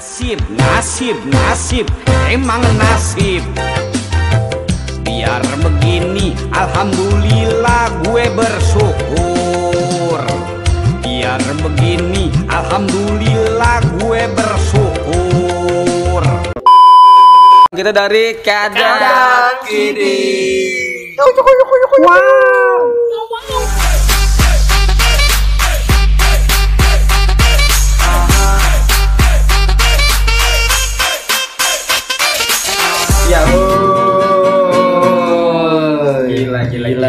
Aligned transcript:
Nasib, 0.00 0.40
nasib, 0.56 1.12
nasib, 1.28 1.84
emang 2.32 2.64
nasib. 2.80 3.44
Biar 5.04 5.44
begini, 5.60 6.32
alhamdulillah 6.56 8.00
gue 8.08 8.24
bersyukur. 8.32 10.24
Biar 11.04 11.44
begini, 11.60 12.32
alhamdulillah 12.48 13.84
gue 14.00 14.24
bersyukur. 14.32 16.24
Kita 17.68 17.92
dari 17.92 18.40
Kadang 18.40 19.68
Kini. 19.68 20.16
Ya 21.12 21.28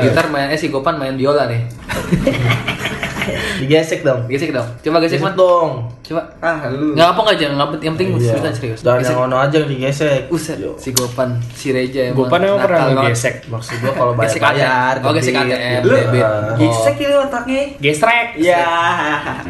Gitar 0.02 0.28
main 0.34 0.50
eh 0.50 0.58
si 0.58 0.68
Gopan 0.74 0.98
main 0.98 1.16
biola 1.16 1.46
nih. 1.46 1.62
Digesek 3.60 4.02
dong. 4.02 4.26
Gesek 4.26 4.50
dong. 4.50 4.68
Coba 4.78 4.98
gesek 5.00 5.18
Gesek 5.18 5.28
man. 5.28 5.36
dong. 5.36 5.70
Coba. 6.02 6.22
Ah, 6.38 6.68
lu. 6.68 6.92
Nggak 6.92 7.10
apa 7.10 7.22
aja, 7.30 7.46
nggak 7.50 7.68
penting, 7.70 7.86
yang 7.86 7.96
penting 7.96 8.10
Iya. 8.14 8.32
serius 8.34 8.56
serius. 8.58 8.80
Dan 8.82 9.00
Gesek. 9.00 9.12
yang 9.12 9.20
ono 9.24 9.38
aja 9.38 9.56
yang 9.56 9.70
digesek. 9.70 10.22
Uset, 10.28 10.58
si 10.76 10.90
Gopan, 10.92 11.30
si 11.52 11.68
Reja 11.70 12.02
emang. 12.08 12.26
Gopan 12.26 12.40
emang 12.44 12.60
pernah 12.60 12.80
ngegesek. 12.92 13.36
Maksud 13.48 13.76
gua 13.80 13.92
kalau 13.94 14.14
bayar 14.14 14.28
Gesek 14.28 14.42
bayar. 14.42 14.94
Oh, 15.00 15.12
gesek 15.12 15.34
ATM, 15.34 15.82
gitu. 15.82 15.88
debit. 15.90 16.24
Ah. 16.24 16.56
Gesek 16.56 16.96
ini 16.98 17.16
otaknya. 17.16 17.62
Gestrek. 17.78 18.28
Ya. 18.38 18.66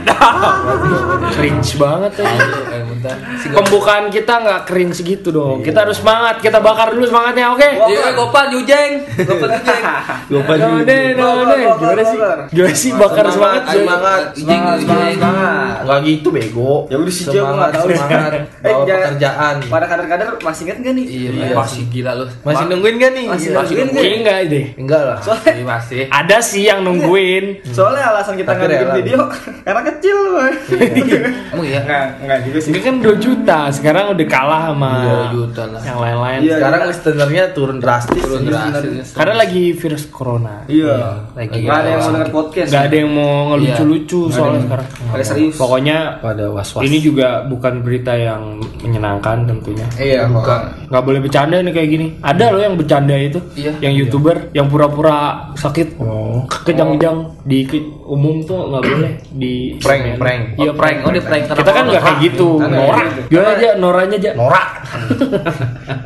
Cringe 1.32 1.72
banget 1.76 2.12
eh, 2.20 2.28
Gopan. 2.84 3.18
Pembukaan 3.54 4.06
kita 4.08 4.34
nggak 4.38 4.62
cringe 4.66 5.00
gitu 5.02 5.30
dong. 5.30 5.60
Kita 5.62 5.84
harus 5.84 5.98
semangat. 5.98 6.38
Kita 6.40 6.60
bakar 6.60 6.92
dulu 6.92 7.04
semangatnya, 7.04 7.52
oke? 7.52 7.68
Iya, 7.88 8.13
Gopan, 8.13 8.48
Yujeng. 8.52 8.94
Gopan, 10.28 10.58
Yujeng. 10.60 11.13
None, 11.22 11.44
none. 11.44 11.66
Gimana 11.78 12.04
sih? 12.04 12.18
Gimana 12.52 12.76
sih 12.76 12.91
bakar 12.94 13.26
semangat? 13.28 13.60
Semangat, 13.63 14.21
semangat, 14.31 14.31
Semangat, 14.34 14.77
semangat, 14.79 15.12
semangat. 15.13 15.76
Enggak 15.81 15.99
gitu 16.04 16.27
bego. 16.29 16.73
Ya 16.85 16.98
udah 16.98 17.12
sih, 17.12 17.23
gua 17.23 17.34
semangat, 17.34 17.54
nggak 17.54 17.71
tahu. 17.73 17.87
semangat. 17.91 18.31
Eh, 18.62 18.76
pekerjaan. 18.77 19.55
Pada 19.65 19.85
kader-kader 19.85 20.27
masih 20.40 20.62
inget 20.63 20.77
gak 20.79 20.93
nih? 20.93 21.05
Iya, 21.05 21.29
Iya. 21.31 21.55
masih 21.55 21.82
gila 21.87 22.12
lu. 22.13 22.26
Masih 22.41 22.63
Ma- 22.63 22.70
nungguin 22.71 22.95
gak 22.95 23.12
nih? 23.12 23.26
Masih 23.27 23.48
Iya. 23.48 23.57
nungguin 23.82 24.13
enggak 24.21 24.37
deh. 24.48 24.65
Enggak 24.76 25.01
lah. 25.04 25.17
Iya, 25.48 25.65
masih. 25.65 26.01
Ada 26.07 26.37
sih 26.39 26.62
yang 26.63 26.79
nungguin. 26.82 27.45
Soalnya 27.67 28.04
alasan 28.07 28.35
kita 28.35 28.51
nggak 28.51 28.70
bikin 28.70 28.85
rela. 28.85 28.95
video 28.95 29.20
karena 29.65 29.82
kecil, 29.84 30.17
boy. 30.32 30.51
Emang 31.54 31.65
iya. 31.65 31.79
Enggak, 31.82 32.04
enggak 32.21 32.39
juga 32.45 32.57
sih. 32.59 32.70
Ini 32.70 32.79
kan 32.79 32.95
2 32.98 33.15
juta, 33.17 33.59
sekarang 33.71 34.05
udah 34.12 34.27
kalah 34.27 34.62
sama 34.70 34.91
Dua 35.01 35.23
juta 35.32 35.63
lah. 35.67 35.82
yang 35.82 35.99
lain-lain. 35.99 36.39
Iya. 36.41 36.55
Sekarang 36.55 36.82
listenernya 36.87 37.43
turun 37.51 37.77
drastis. 37.77 38.21
Turun 38.21 38.41
drastis. 38.45 39.07
Karena 39.12 39.35
lagi 39.35 39.63
virus 39.73 40.04
corona. 40.07 40.55
Iya. 40.65 41.27
Lagi 41.34 41.59
ada 41.63 41.89
yang 41.89 41.99
mau 41.99 42.12
denger 42.13 42.29
podcast. 42.32 42.70
Nggak 42.70 42.84
ada 42.84 42.95
yang 42.95 43.12
mau 43.12 43.51
ngelucu-lucu 43.52 44.20
soalnya 44.27 44.62
sekarang. 44.63 44.88
Pada 45.05 45.24
serius. 45.24 45.55
Pokoknya 45.55 45.98
Pada 46.18 46.46
was-was. 46.48 46.82
ini 46.82 46.98
juga 46.98 47.44
bukan 47.44 47.82
berita 47.82 48.13
yang 48.13 48.41
menyenangkan 48.80 49.44
tentunya. 49.44 49.85
Iya, 49.94 50.26
Bukan. 50.26 50.88
Nggak 50.88 51.04
boleh 51.04 51.20
bercanda 51.20 51.55
nih 51.57 51.72
kayak 51.72 51.90
gini. 51.90 52.07
Ada 52.20 52.46
loh 52.49 52.62
yang 52.62 52.76
bercanda 52.76 53.13
itu, 53.13 53.40
Iya. 53.54 53.72
yang 53.79 53.94
youtuber 53.94 54.49
yang 54.52 54.68
pura-pura 54.68 55.18
sakit, 55.54 55.96
Oh. 55.98 56.44
kejang-kejang 56.63 57.18
di 57.44 57.63
ke- 57.63 57.84
umum 58.04 58.41
tuh 58.41 58.68
nggak 58.68 58.84
boleh 58.84 59.12
di 59.32 59.54
Prank, 59.77 60.18
prank. 60.18 60.41
Iya 60.57 60.72
Oh, 60.72 60.76
prank. 60.76 60.98
Oh, 61.02 61.12
dia 61.12 61.22
prank. 61.22 61.44
Kita 61.48 61.72
kan 61.72 61.84
nggak 61.85 62.02
kayak 62.02 62.20
gitu. 62.22 62.49
Norak. 62.57 63.05
gitu. 63.10 63.22
Gimana 63.29 63.49
aja 63.54 63.70
noranya 63.76 64.18
aja. 64.18 64.31
Norak. 64.34 64.68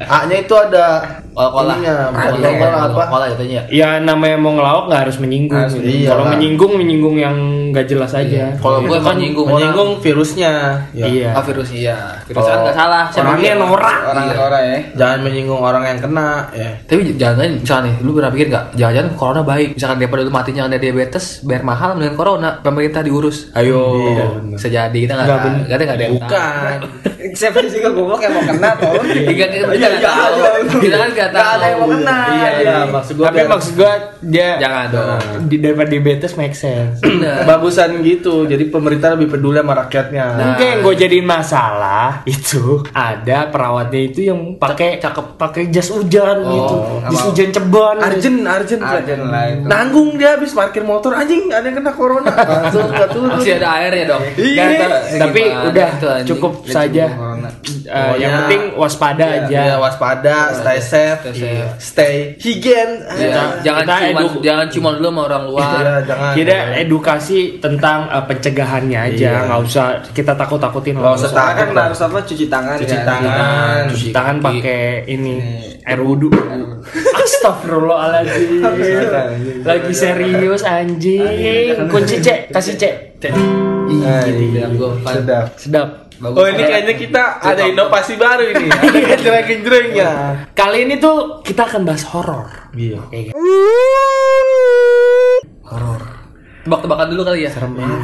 A-nya 0.08 0.38
itu 0.40 0.54
ada 0.54 0.86
Kola-kola. 1.32 1.74
ininya, 1.76 1.96
bukan 2.10 2.32
Iya, 2.38 2.50
kola 2.56 2.78
apa? 2.86 3.04
Kola 3.10 3.26
jatuhnya. 3.28 3.62
Ya 3.68 3.90
namanya 4.00 4.38
mau 4.38 4.54
ngelawak 4.54 4.84
nggak 4.88 5.02
harus 5.04 5.18
menyinggung. 5.18 5.60
Iya 5.76 6.08
Kalau 6.08 6.24
menyinggung 6.30 6.74
menyinggung 6.76 7.16
yang 7.18 7.35
nggak 7.70 7.86
jelas 7.86 8.12
aja. 8.12 8.54
Kalau 8.56 8.80
gue 8.82 8.98
kan 8.98 9.16
nyinggung 9.16 9.46
orang. 9.46 9.60
Menyinggung 9.62 9.92
virusnya. 10.00 10.54
Ya. 10.92 11.06
Iya. 11.06 11.30
Ah, 11.32 11.42
virus 11.42 11.70
iya. 11.70 11.98
Virus 12.24 12.42
kan 12.42 12.58
nggak 12.62 12.76
salah. 12.76 13.04
Siapa 13.10 13.28
Orangnya 13.30 13.52
dia? 13.52 13.62
norak. 13.62 14.00
Orang-orang 14.06 14.64
ya. 14.64 14.78
Jangan 14.96 15.20
menyinggung 15.22 15.60
orang 15.60 15.84
yang 15.86 16.00
kena 16.00 16.30
ya. 16.52 16.70
Tapi 16.82 17.02
jangan 17.16 17.38
misalnya 17.56 17.84
nih, 17.86 17.96
lu 18.00 18.12
pernah 18.12 18.32
pikir 18.32 18.48
nggak? 18.48 18.66
Jangan-jangan 18.74 19.10
corona 19.14 19.42
baik. 19.42 19.70
Misalkan 19.74 19.98
daripada 19.98 20.22
lu 20.22 20.32
matinya 20.32 20.64
ada 20.66 20.78
diabetes, 20.78 21.26
bayar 21.42 21.64
mahal 21.64 21.90
dengan 21.96 22.14
corona, 22.14 22.50
pemerintah 22.60 23.02
diurus. 23.02 23.50
Ayo, 23.52 23.82
Iya, 24.06 24.26
bisa 24.50 24.68
jadi 24.68 24.94
kita 24.96 25.14
nggak 25.14 25.26
Nggak 25.26 25.38
tahu. 25.38 25.50
ada 25.50 25.84
nggak 25.84 25.98
ada 25.98 26.04
yang 26.04 26.14
tahu. 26.14 26.22
Bukan. 26.22 26.78
Siapa 27.36 27.58
sih 27.64 27.72
juga 27.76 27.90
goblok 27.92 28.22
yang 28.22 28.34
mau 28.34 28.44
kena 28.46 28.70
tolong. 28.78 29.06
Iya, 29.26 29.32
iya, 29.34 29.46
Iya, 29.50 29.66
iya, 29.68 29.88
iya, 29.90 30.00
tahu. 30.00 30.34
iya. 30.38 30.52
Kita 30.78 30.96
kan 30.96 31.10
nggak 31.12 31.30
Nggak 31.32 31.48
ada 31.50 31.66
yang 31.66 31.76
mau 31.76 31.88
tahu. 31.88 31.96
kena. 31.98 32.18
Iya, 32.30 32.50
iya, 32.56 32.76
maksud 32.88 33.14
gua 33.16 33.26
Tapi 33.28 33.40
maksud 33.46 33.74
gua 33.76 33.92
dia 34.22 34.50
Jangan 34.56 34.86
dong. 34.88 35.20
di 35.46 35.56
daripada 35.58 35.90
diabetes 35.90 36.32
make 36.36 36.56
sense. 36.56 36.98
Bener. 37.26 37.44
bagusan 37.50 37.90
gitu. 38.06 38.46
Jadi 38.46 38.70
pemerintah 38.70 39.18
lebih 39.18 39.34
peduli 39.34 39.58
sama 39.58 39.74
rakyatnya. 39.74 40.26
Mungkin 40.38 40.66
yang 40.66 40.80
gue 40.86 40.94
jadiin 40.94 41.26
masalah 41.26 42.22
itu 42.30 42.86
ada 42.94 43.50
perawatnya 43.50 44.02
itu 44.06 44.30
yang 44.30 44.40
pakai 44.62 45.02
cakep 45.02 45.26
pakai 45.42 45.64
jas 45.74 45.90
hujan 45.90 46.38
gitu, 46.46 46.78
jas 47.10 47.22
hujan 47.26 47.50
ceban. 47.50 47.96
Arjen, 47.98 48.36
Arjen, 48.46 48.80
Arjen 48.86 49.20
lah 49.26 49.44
itu. 49.50 49.66
Nanggung 49.66 50.10
dia 50.22 50.38
habis 50.38 50.54
parkir 50.54 50.86
motor 50.86 51.18
anjing 51.18 51.50
ada 51.50 51.66
yang 51.66 51.82
kena 51.82 51.92
corona. 51.98 52.30
Langsung 52.62 52.86
nggak 52.94 53.10
turun. 53.10 53.30
Masih 53.34 53.58
ada 53.58 53.70
airnya 53.82 54.06
dong. 54.14 54.24
Iya. 54.38 54.64
Tahu. 54.76 55.20
Tapi 55.26 55.42
Gimana 55.42 55.70
udah 55.72 55.90
cukup 56.28 56.54
saja. 56.70 57.06
Corona. 57.48 57.86
Eh, 57.86 58.14
yang 58.18 58.32
penting 58.40 58.62
waspada 58.74 59.26
aja. 59.26 59.60
Iya, 59.64 59.76
waspada, 59.78 60.36
stay 60.52 60.80
safe, 60.80 61.20
Stay 61.22 61.34
safe. 61.36 61.70
stay 61.78 62.16
higien. 62.38 62.90
Iya, 63.08 63.62
jangan 63.62 63.82
kita 63.82 63.96
cuma 63.96 64.20
edu- 64.20 64.42
jangan 64.42 64.68
cuma 64.70 64.90
dulu 64.94 65.08
sama 65.08 65.22
orang 65.24 65.44
luar. 65.46 65.70
Iya, 65.76 65.94
jangan. 66.04 66.32
Kita 66.34 66.56
edukasi 66.78 67.40
tentang 67.58 68.00
eh, 68.08 68.24
pencegahannya 68.26 69.00
aja, 69.06 69.30
Iya. 69.32 69.46
nggak 69.46 69.60
usah 69.62 69.86
kita 70.10 70.34
takut-takutin. 70.34 70.96
Nggak 70.96 71.16
usah 71.16 71.32
kan 71.56 71.68
harus 71.72 72.00
apa 72.00 72.18
cuci 72.22 72.46
tangan 72.46 72.78
Cuci 72.78 72.96
kan. 72.96 73.06
tangan. 73.06 73.82
Cuci 73.88 74.08
tangan 74.10 74.36
pakai 74.40 74.84
ini 75.06 75.34
air 75.82 76.00
wudhu. 76.00 76.30
Astagfirullahaladzim. 77.16 78.62
Lagi 79.62 79.94
serius 79.94 80.62
anjing. 80.62 81.76
Kunci 81.88 82.20
cek, 82.20 82.50
kasih 82.50 82.76
cek. 82.76 82.94
Cek. 83.18 83.34
Bilang 84.26 84.74
gua, 84.76 84.98
Pan. 85.00 85.14
Sedap. 85.16 85.46
Sedap. 85.56 85.90
Bagus. 86.16 86.38
Oh 86.40 86.46
ini 86.48 86.64
kayaknya 86.64 86.96
kita 86.96 87.24
ada 87.44 87.64
inovasi 87.68 88.14
baru 88.16 88.44
ini. 88.56 88.68
Ada 88.72 89.00
genjreng-genjrengnya. 89.04 90.10
Kali 90.56 90.88
ini 90.88 90.96
tuh 90.96 91.44
kita 91.44 91.68
akan 91.68 91.82
bahas 91.84 92.04
horor. 92.08 92.72
Iya. 92.72 93.04
Horor. 95.68 96.02
Tebak-tebakan 96.64 97.08
dulu 97.12 97.22
kali 97.28 97.46
ya. 97.46 97.52
Serem 97.52 97.76
banget. 97.76 98.02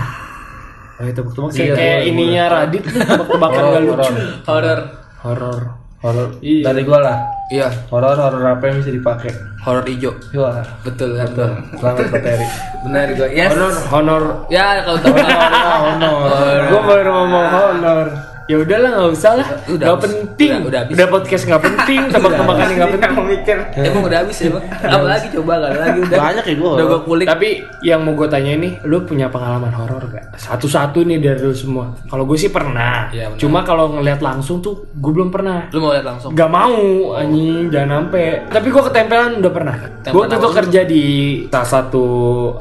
Oh, 1.01 1.05
itu 1.09 1.17
tebak 1.17 1.49
Iya, 1.57 1.73
kayak 1.73 1.97
boleh, 1.97 2.09
ininya 2.13 2.43
Radit 2.45 2.83
tebak-tebakan 2.85 3.61
gak 3.63 3.81
lucu. 3.81 4.13
Horor. 4.45 4.79
Horor. 5.25 5.61
Horor. 6.03 6.29
Iya. 6.45 6.63
Dari 6.69 6.81
gua 6.85 6.99
lah. 7.01 7.17
Iya, 7.51 7.67
Horor 7.91 8.15
horor 8.15 8.47
apa 8.47 8.63
yang 8.63 8.79
bisa 8.79 8.95
dipakai? 8.95 9.31
horor 9.61 9.83
hijau. 9.85 10.15
Wah. 10.33 10.63
Betul? 10.81 11.19
Betul. 11.19 11.51
Selamat 11.77 12.07
materi. 12.09 12.47
Benar 12.87 13.07
gua. 13.13 13.27
Yes. 13.29 13.51
Honor, 13.53 13.73
honor. 13.91 14.23
Ya, 14.49 14.81
kalau 14.81 14.97
tahu 15.03 15.13
Honor. 15.85 16.61
Gue 16.71 16.81
baru 16.81 17.09
ngomong 17.13 17.47
honor. 17.51 18.07
Ya 18.51 18.57
udahlah 18.59 18.89
nggak 18.91 19.11
usah 19.15 19.31
lah. 19.39 19.47
Udah 19.71 19.87
Gak 19.87 19.95
habis. 19.95 20.03
penting. 20.11 20.51
Udah- 20.51 20.67
udah 20.67 20.79
habis. 20.83 20.95
podcast 21.07 21.43
nggak 21.47 21.61
penting. 21.63 21.99
Tebak-tebakan 22.11 22.67
nggak 22.75 22.91
penting. 22.99 23.23
mikir. 23.31 23.57
Emang 23.79 24.03
udah 24.03 24.17
habis 24.19 24.37
ya, 24.43 24.49
Bang? 24.51 24.65
Apa 24.67 25.05
lagi 25.07 25.27
coba 25.31 25.51
enggak 25.55 25.71
lagi 25.79 25.99
udah. 26.03 26.17
Banyak 26.19 26.43
ya 26.43 26.55
gua. 26.59 26.71
Udah 26.75 26.85
gua 26.91 26.99
kulik. 27.07 27.27
Tapi 27.31 27.49
yang 27.87 27.99
mau 28.03 28.13
gue 28.13 28.27
tanya 28.27 28.51
ini, 28.59 28.69
lu 28.83 28.97
punya 29.07 29.31
pengalaman 29.31 29.71
horor 29.71 30.03
gak? 30.11 30.35
Satu-satu 30.35 31.07
nih 31.07 31.17
dari 31.23 31.39
lu 31.39 31.55
semua. 31.55 31.95
Kalau 32.11 32.27
gue 32.27 32.35
sih 32.35 32.51
pernah. 32.51 33.07
Benar. 33.07 33.39
Cuma 33.39 33.63
kalau 33.63 33.95
ngeliat 33.95 34.19
langsung 34.19 34.59
tuh 34.59 34.91
gue 34.91 35.11
belum 35.15 35.31
pernah. 35.31 35.71
Lu 35.71 35.79
mau 35.79 35.95
lihat 35.95 36.03
langsung? 36.03 36.35
Gak 36.35 36.51
mau 36.51 36.75
anjing 37.15 37.71
jangan 37.71 38.03
sampai. 38.03 38.51
Tapi 38.51 38.67
gue 38.67 38.83
ketempelan 38.91 39.31
udah 39.39 39.51
pernah. 39.53 39.75
Gue 40.01 40.23
tuh 40.27 40.35
apa 40.35 40.43
tuh 40.43 40.51
kerja 40.65 40.81
di 40.83 41.05
salah 41.47 41.69
satu 41.69 42.05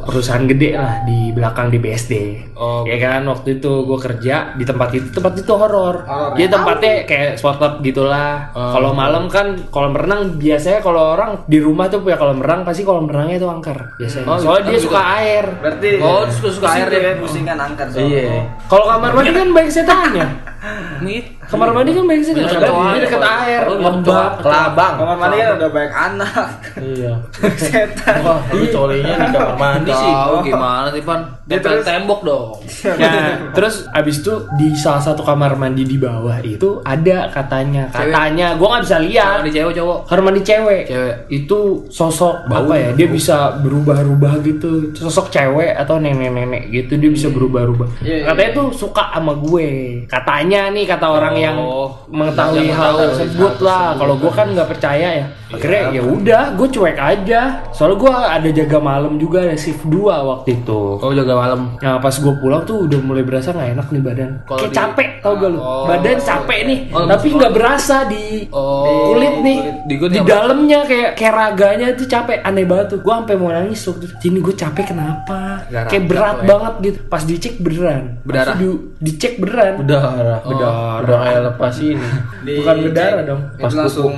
perusahaan 0.04 0.44
gede 0.44 0.70
lah 0.76 1.02
di 1.08 1.32
belakang 1.32 1.72
di 1.72 1.78
BSD. 1.80 2.12
Oh. 2.60 2.84
Ya 2.84 3.00
kan 3.00 3.24
waktu 3.24 3.56
itu 3.58 3.88
gue 3.88 3.98
kerja 3.98 4.52
di 4.52 4.64
tempat 4.68 4.88
itu 4.92 5.08
tempat 5.16 5.32
itu 5.40 5.52
horor. 5.56 5.79
Horor, 5.80 5.96
Dia 6.34 6.46
tempatnya 6.46 6.92
kayak 7.02 7.30
spot 7.34 7.56
club 7.56 7.74
gitulah. 7.80 8.52
Oh. 8.52 8.70
Kalau 8.70 8.90
malam 8.92 9.24
kan 9.26 9.46
kolam 9.68 9.92
renang 9.92 10.36
biasanya 10.36 10.78
kalau 10.78 11.14
orang 11.14 11.42
di 11.44 11.58
rumah 11.58 11.86
tuh 11.86 12.00
punya 12.00 12.14
kolam 12.14 12.38
renang 12.38 12.62
pasti 12.62 12.82
kolam 12.82 13.04
renangnya 13.04 13.36
itu 13.36 13.48
angker 13.48 13.78
biasanya. 13.96 14.26
Oh, 14.26 14.36
Soalnya 14.36 14.60
gitu. 14.60 14.68
dia 14.68 14.76
Oh, 14.76 14.84
suka 14.86 15.00
air. 15.16 15.44
Berarti 15.56 15.88
Oh, 15.98 16.22
suka 16.26 16.48
suka 16.50 16.66
air 16.68 16.84
pusing 16.84 16.90
dia. 16.90 17.00
dia 17.02 17.14
pusing 17.16 17.44
kan 17.44 17.58
angker 17.58 17.86
soalnya. 17.88 18.12
Iya. 18.12 18.40
Kalau 18.66 18.84
kamar 18.86 19.10
mandi 19.10 19.30
kan 19.30 19.48
banyak 19.50 19.72
setannya. 19.72 20.26
Nih, 21.04 21.20
Kamar 21.50 21.68
mandi 21.74 21.90
kan 21.90 22.04
biasanya 22.06 22.32
Iya, 22.32 22.46
dekat 22.46 22.70
ini 22.70 22.98
dekat 23.02 23.22
air, 23.26 23.60
Oh, 23.66 23.76
lembab. 23.76 24.32
Kelabang. 24.38 24.94
Kamar 24.96 25.16
mandi 25.18 25.36
kan 25.36 25.48
udah 25.58 25.68
banyak 25.68 25.94
anak. 25.94 26.50
Iya. 26.78 27.12
Setan. 27.60 28.14
Wah, 28.22 28.38
lu 28.50 28.64
colinya 28.68 29.14
di 29.18 29.28
kamar 29.28 29.56
mandi 29.56 29.90
sih. 29.90 30.10
tahu 30.10 30.34
gimana 30.40 30.88
sih 30.88 31.02
pan? 31.02 31.20
Tempel 31.44 31.82
tembok 31.82 32.20
dong. 32.22 32.54
Nah, 32.94 33.50
terus 33.50 33.90
abis 33.90 34.22
itu 34.22 34.30
di 34.54 34.70
salah 34.72 35.02
satu 35.02 35.20
kamar 35.20 35.58
mandi 35.58 35.82
di 35.82 35.98
bawah 35.98 36.38
itu 36.40 36.78
ada 36.80 37.26
katanya, 37.28 37.90
Cewek. 37.90 38.14
katanya, 38.14 38.46
gua 38.54 38.66
nggak 38.70 38.84
bisa 38.86 38.98
lihat. 39.02 39.38
Di 39.42 39.50
cewek 39.50 39.74
cowok. 39.74 39.98
Kamar 40.06 40.22
mandi 40.30 40.40
cewek. 40.40 40.82
Cewek. 40.86 41.14
Itu 41.26 41.58
sosok 41.90 42.46
apa 42.46 42.74
ya? 42.78 42.90
Dia 42.94 43.08
bisa 43.10 43.36
berubah-ubah 43.58 44.38
gitu. 44.46 44.94
Sosok 44.94 45.26
cewek 45.28 45.74
atau 45.74 45.98
nenek-nenek 45.98 46.70
gitu 46.70 46.94
dia 46.94 47.10
bisa 47.10 47.26
berubah-ubah. 47.28 47.98
Iya, 48.00 48.14
iya, 48.14 48.24
Katanya 48.30 48.50
tuh 48.54 48.66
suka 48.70 49.10
sama 49.10 49.34
gue. 49.34 49.68
Katanya 50.06 50.70
nih 50.70 50.86
kata 50.86 51.06
orang 51.10 51.34
yang 51.40 51.56
Oh. 51.56 51.88
mengetahui 52.12 52.68
Yang 52.68 52.76
hal 52.76 52.94
tersebut 53.00 53.54
lah. 53.64 53.96
Kalau 53.96 54.14
gue 54.20 54.32
kan 54.32 54.46
nggak 54.52 54.68
percaya 54.68 55.08
ya. 55.24 55.26
Akhirnya 55.50 55.90
ya 55.90 56.02
udah, 56.04 56.42
gue 56.54 56.68
cuek 56.68 56.94
aja. 56.94 57.40
Soalnya 57.70 57.96
gue 57.98 58.12
ada 58.12 58.48
jaga 58.54 58.78
malam 58.78 59.16
juga 59.16 59.42
ada 59.42 59.54
shift 59.54 59.82
2 59.82 59.98
waktu 60.06 60.56
itu. 60.56 60.80
Oh 60.96 61.10
jaga 61.10 61.34
malam. 61.34 61.74
Nah 61.76 61.98
pas 61.98 62.12
gue 62.12 62.34
pulang 62.36 62.62
tuh 62.62 62.86
udah 62.86 63.00
mulai 63.00 63.20
berasa 63.20 63.50
nggak 63.50 63.70
enak 63.72 63.86
nih 63.88 64.00
badan. 64.00 64.30
Kalau 64.44 64.58
Kayak 64.60 64.70
di- 64.70 64.78
capek 64.78 65.08
tau 65.20 65.34
gak 65.34 65.48
lu? 65.48 65.58
Oh. 65.58 65.84
Badan 65.84 66.18
capek 66.18 66.58
nih, 66.64 66.78
Oh, 66.90 67.04
tapi 67.04 67.26
oh. 67.26 67.36
nggak 67.36 67.52
berasa 67.52 67.96
di 68.04 68.24
Oh. 68.48 69.10
kulit 69.10 69.34
nih. 69.40 69.58
Di 69.82 69.94
Di, 69.96 70.16
nggak 70.16 70.24
dalamnya 70.24 70.78
kayak 70.84 71.10
kayak 71.14 71.34
raganya 71.34 71.86
tuh 71.92 72.06
capek, 72.06 72.38
aneh 72.40 72.64
banget 72.64 72.86
tuh. 72.88 72.98
Gue 73.00 73.12
sampai 73.12 73.34
mau 73.34 73.50
nangis 73.50 73.80
waktu 73.82 74.04
itu. 74.06 74.14
Ini 74.24 74.38
gue 74.40 74.54
capek 74.54 74.84
kenapa? 74.86 75.40
Nggak 75.66 75.84
kayak 75.88 76.04
berat 76.06 76.36
ya. 76.36 76.46
banget 76.46 76.74
gitu. 76.80 76.98
Pas 77.06 77.22
dicek 77.22 77.54
beneran. 77.58 78.04
Berdarah? 78.22 78.46
Pas 78.46 78.56
di- 78.56 78.80
dicek 79.00 79.32
beneran. 79.36 79.72
Berdarah. 79.78 80.38
Berdarah. 80.40 81.00
Udah 81.00 81.18
kayak 81.20 81.42
lepas 81.48 81.74
ini. 81.80 82.08
Di- 82.40 82.56
Bukan 82.62 82.76
berdarah 82.86 83.22
dong. 83.24 83.42
Itu 83.56 83.74
langsung 83.74 84.14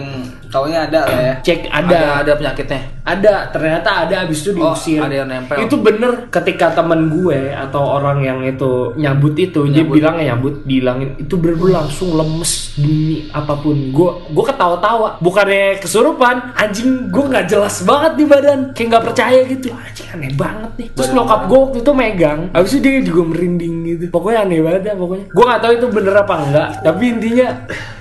taunya 0.53 0.85
ada 0.85 1.01
lah 1.03 1.19
ya. 1.19 1.35
Cek 1.41 1.61
Ada 1.67 1.89
ada. 1.89 2.01
ada 2.21 2.33
penyakitnya. 2.37 2.81
Ada, 3.03 3.51
ternyata 3.51 4.07
ada 4.07 4.15
abis 4.23 4.47
itu 4.47 4.55
Oh, 4.55 4.71
diusir. 4.71 5.03
ada 5.03 5.11
yang 5.11 5.27
nempel. 5.27 5.59
Itu 5.59 5.75
bener 5.77 6.31
ketika 6.31 6.71
temen 6.71 7.11
gue 7.11 7.51
atau 7.51 7.83
orang 7.91 8.23
yang 8.23 8.39
itu 8.43 8.95
nyabut 8.95 9.35
itu 9.35 9.67
dia 9.67 9.83
Nyabut. 9.83 9.95
bilang 9.97 10.17
nyabut, 10.17 10.55
bilangin 10.63 11.11
itu 11.19 11.35
bener 11.35 11.59
langsung 11.59 12.15
lemes 12.15 12.71
demi 12.73 13.27
apa 13.29 13.57
pun. 13.57 13.75
Gue 13.91 14.11
gue 14.29 14.45
ketawa-tawa, 14.47 15.19
bukannya 15.19 15.83
kesurupan, 15.83 16.55
anjing 16.55 17.11
gue 17.11 17.25
nggak 17.27 17.47
jelas 17.49 17.83
banget 17.83 18.13
di 18.15 18.25
badan, 18.25 18.59
kayak 18.71 18.87
nggak 18.89 19.05
percaya 19.05 19.41
gitu. 19.45 19.75
Anjing 19.75 20.09
aneh 20.13 20.31
banget 20.33 20.71
nih. 20.77 20.89
Terus 20.95 21.11
nyokap 21.11 21.41
gue 21.45 21.59
waktu 21.59 21.79
itu 21.81 21.93
megang, 21.93 22.41
abis 22.53 22.71
itu 22.73 22.87
dia 22.87 23.03
juga 23.03 23.23
merinding 23.27 23.75
gitu. 23.89 24.05
Pokoknya 24.11 24.47
aneh 24.47 24.61
banget 24.61 24.81
dah 24.85 24.95
pokoknya. 24.95 25.27
Gue 25.29 25.45
nggak 25.45 25.61
tahu 25.61 25.73
itu 25.75 25.87
bener 25.91 26.15
apa 26.15 26.35
enggak, 26.39 26.69
tapi 26.81 27.05
intinya 27.09 27.49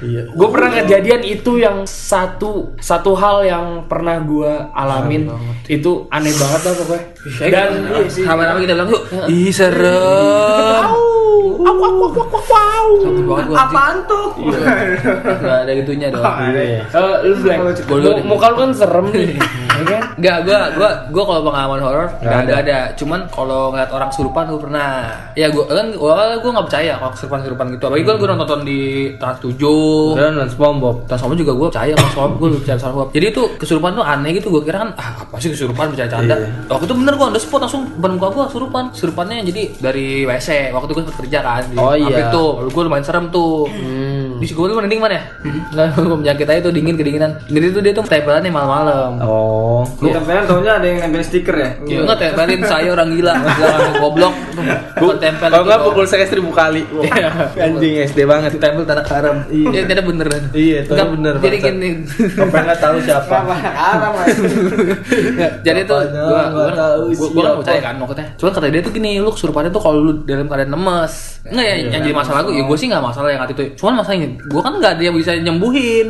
Iya. 0.02 0.22
gue 0.30 0.48
pernah 0.48 0.70
kejadian 0.76 1.22
itu 1.24 1.52
yang 1.58 1.78
satu 1.86 2.41
satu 2.78 3.12
hal 3.14 3.42
yang 3.42 3.66
pernah 3.86 4.18
gue 4.20 4.52
alamin 4.72 5.30
itu 5.68 5.92
aneh 6.08 6.34
banget 6.34 6.62
lah 6.64 6.74
pokoknya 6.76 7.06
dan 7.48 7.70
iya 7.88 8.06
sih 8.08 8.24
Sama-sama 8.24 8.60
kita 8.60 8.74
bilang 8.74 8.90
yuk. 8.90 9.04
Ih 9.28 9.50
serem. 9.50 10.86
aku 11.62 11.84
aku 11.84 12.04
aku 12.08 12.20
aku 12.24 12.38
wow. 12.48 12.88
Apaan 13.54 13.98
tuh? 14.06 14.28
Gak 15.38 15.58
ada 15.64 15.72
gitunya 15.74 16.08
dong. 16.10 16.24
Iya. 16.52 16.82
Eh, 16.84 17.16
lu 17.24 17.36
Black. 17.40 17.60
Mu- 17.88 18.26
muka 18.28 18.46
lu 18.50 18.58
kan 18.60 18.72
serem 18.72 19.06
nih 19.10 19.38
kan 19.86 20.04
Enggak, 20.18 20.38
gua 20.46 20.60
gua 20.78 20.90
gua 21.10 21.24
kalau 21.26 21.42
pengalaman 21.48 21.80
horor 21.82 22.08
Nggak 22.22 22.40
enggak 22.46 22.60
ada. 22.62 22.72
ada. 22.72 22.80
Cuman 22.98 23.20
kalau 23.32 23.72
ngeliat 23.74 23.90
orang 23.92 24.10
kesurupan 24.12 24.44
gua 24.52 24.62
pernah. 24.62 24.90
Ya 25.34 25.48
gua 25.50 25.64
kan 25.70 25.88
gua 25.96 26.14
gua 26.40 26.52
enggak 26.54 26.68
percaya 26.70 26.94
kalau 27.00 27.12
kesurupan-kesurupan 27.16 27.66
gitu. 27.76 27.84
Apalagi 27.88 28.04
gua 28.06 28.16
gua 28.20 28.28
nonton 28.36 28.60
di 28.66 28.80
Trans 29.18 29.40
7. 29.42 30.18
Dan 30.18 30.32
dan 30.38 30.48
SpongeBob. 30.50 30.96
Transformer 31.08 31.38
juga 31.38 31.54
gue 31.54 31.68
percaya 31.72 31.94
sama 31.96 32.10
SpongeBob, 32.12 32.38
gue 32.40 32.50
percaya 32.62 32.78
sama 32.78 32.92
SpongeBob. 32.92 33.10
Jadi 33.14 33.26
itu 33.32 33.44
kesurupan 33.58 33.92
tuh 33.96 34.06
aneh 34.06 34.32
gitu, 34.38 34.48
gue 34.50 34.62
kira 34.66 34.78
kan 34.82 34.90
ah 34.98 35.10
apa 35.24 35.36
sih 35.38 35.50
kesurupan 35.54 35.86
bercanda-canda. 35.94 36.36
Waktu 36.68 36.86
itu 36.90 36.96
bener 36.98 37.14
gue 37.16 37.26
on 37.26 37.34
the 37.34 37.42
spot 37.42 37.62
langsung 37.64 37.82
depan 37.88 38.12
muka 38.18 38.28
gue 38.34 38.44
kesurupan. 38.52 38.84
Kesurupannya 38.94 39.38
jadi 39.48 39.62
dari 39.80 40.08
WC, 40.26 40.74
waktu 40.74 40.90
itu 40.92 41.00
sempat 41.06 41.18
kerja 41.26 41.40
kan. 41.42 41.64
Oh, 41.78 41.94
iya. 41.96 42.30
tuh, 42.34 42.66
gue 42.68 42.82
lumayan 42.84 43.06
serem 43.06 43.26
tuh. 43.30 43.68
Di 44.42 44.46
gue 44.50 44.66
tuh 44.66 44.76
mending 44.76 45.02
mana 45.02 45.16
ya? 45.18 45.24
Nah, 45.72 45.88
penyakit 45.96 46.44
aja 46.52 46.60
tuh 46.68 46.74
dingin 46.76 47.00
kedinginan. 47.00 47.32
Jadi 47.48 47.66
tuh 47.72 47.82
dia 47.82 47.94
tuh 47.96 48.04
tempelan 48.04 48.44
nih 48.44 48.52
malam-malam. 48.52 49.24
Oh. 49.24 49.71
Di 50.00 50.10
tempelan 50.12 50.44
taunya 50.50 50.72
ada 50.80 50.86
yang 50.88 51.00
nempel 51.06 51.24
stiker 51.24 51.56
ya. 51.56 51.70
Ya 51.88 51.98
enggak 52.04 52.18
tempelin 52.20 52.62
saya 52.66 52.90
orang 52.94 53.10
gila, 53.16 53.34
orang 53.76 53.94
goblok. 54.00 54.34
Bukan 55.00 55.18
tempel. 55.18 55.50
Kalau 55.50 55.66
nggak 55.66 55.82
pukul 55.88 56.06
saya 56.06 56.28
seribu 56.28 56.52
kali. 56.52 56.84
Iya. 57.02 57.30
Anjing 57.56 57.94
SD 58.04 58.28
banget. 58.28 58.60
tempel 58.60 58.84
tanah 58.86 59.06
haram. 59.08 59.38
Iya, 59.50 59.88
tidak 59.88 60.06
beneran. 60.06 60.44
Iya, 60.54 60.86
itu 60.86 60.92
Enggak, 60.94 61.08
bener, 61.18 61.34
Jadi 61.40 61.56
gini. 61.64 61.90
Sampai 62.36 62.60
nggak 62.68 62.80
tahu 62.84 62.98
siapa. 63.02 63.36
Apa? 63.42 63.56
Aram 63.72 64.12
lah. 64.14 64.28
Nggak, 65.32 65.52
jadi 65.66 65.82
tuh 65.88 66.02
Bapaknya 66.02 66.24
gua 66.28 66.42
nggak 66.42 66.52
gua 66.52 66.74
tahu 66.76 67.02
gua, 67.02 67.16
gua 67.16 67.42
kan 67.42 67.42
siapa. 67.42 67.60
percaya 67.62 67.82
kan 67.82 67.94
maksudnya. 68.00 68.28
Cuman 68.38 68.52
kata 68.52 68.66
dia 68.72 68.82
tuh 68.82 68.94
gini, 68.94 69.12
lu 69.22 69.30
kesurupannya 69.32 69.72
tuh 69.72 69.82
kalau 69.82 69.98
lu 70.02 70.12
dalam 70.26 70.46
keadaan 70.50 70.72
lemes. 70.74 71.14
Enggak 71.42 71.66
ya, 71.66 71.76
yang 71.82 72.02
jadi 72.06 72.14
masalah 72.14 72.40
gue, 72.46 72.54
ya 72.54 72.64
gue 72.70 72.78
sih 72.78 72.88
nggak 72.92 73.04
masalah 73.04 73.30
yang 73.34 73.42
itu. 73.50 73.64
Cuman 73.74 73.94
masalahnya, 74.02 74.28
gue 74.38 74.62
kan 74.62 74.74
nggak 74.78 74.92
ada 74.98 75.04
yang 75.04 75.16
bisa 75.18 75.32
nyembuhin. 75.42 76.08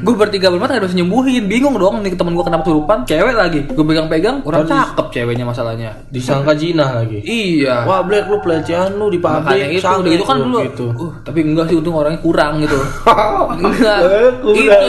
Gue 0.00 0.14
bertiga 0.16 0.48
berempat 0.48 0.68
nggak 0.72 0.84
bisa 0.88 0.96
nyembuhin, 0.96 1.42
bingung 1.44 1.76
dong 1.76 2.00
nih 2.00 2.16
temen 2.16 2.32
gue 2.32 2.44
kenapa 2.44 2.62
kesurupan, 2.64 2.98
cewek 3.04 3.36
lagi. 3.36 3.60
Gue 3.68 3.84
pegang-pegang, 3.84 4.40
orang 4.48 4.64
cakep 4.64 5.06
ceweknya 5.12 5.44
masalahnya. 5.44 5.90
Disangka 6.08 6.56
jinah 6.56 7.04
lagi. 7.04 7.20
Iya. 7.20 7.71
Wah, 7.82 8.00
Black 8.02 8.24
lu 8.26 8.38
pelecehan 8.38 8.90
lu 8.92 9.06
di 9.08 9.18
pabrik. 9.18 9.72
itu, 9.72 9.80
sange 9.80 10.00
udah 10.00 10.10
gitu 10.10 10.24
kan 10.24 10.36
lu, 10.36 10.44
dulu. 10.44 10.58
gitu. 10.62 10.86
Uh, 10.94 11.12
tapi 11.22 11.38
enggak 11.42 11.66
sih 11.66 11.76
untung 11.76 11.94
orangnya 11.94 12.20
kurang 12.20 12.52
gitu. 12.58 12.78
enggak. 13.56 13.98
kurang. 14.38 14.82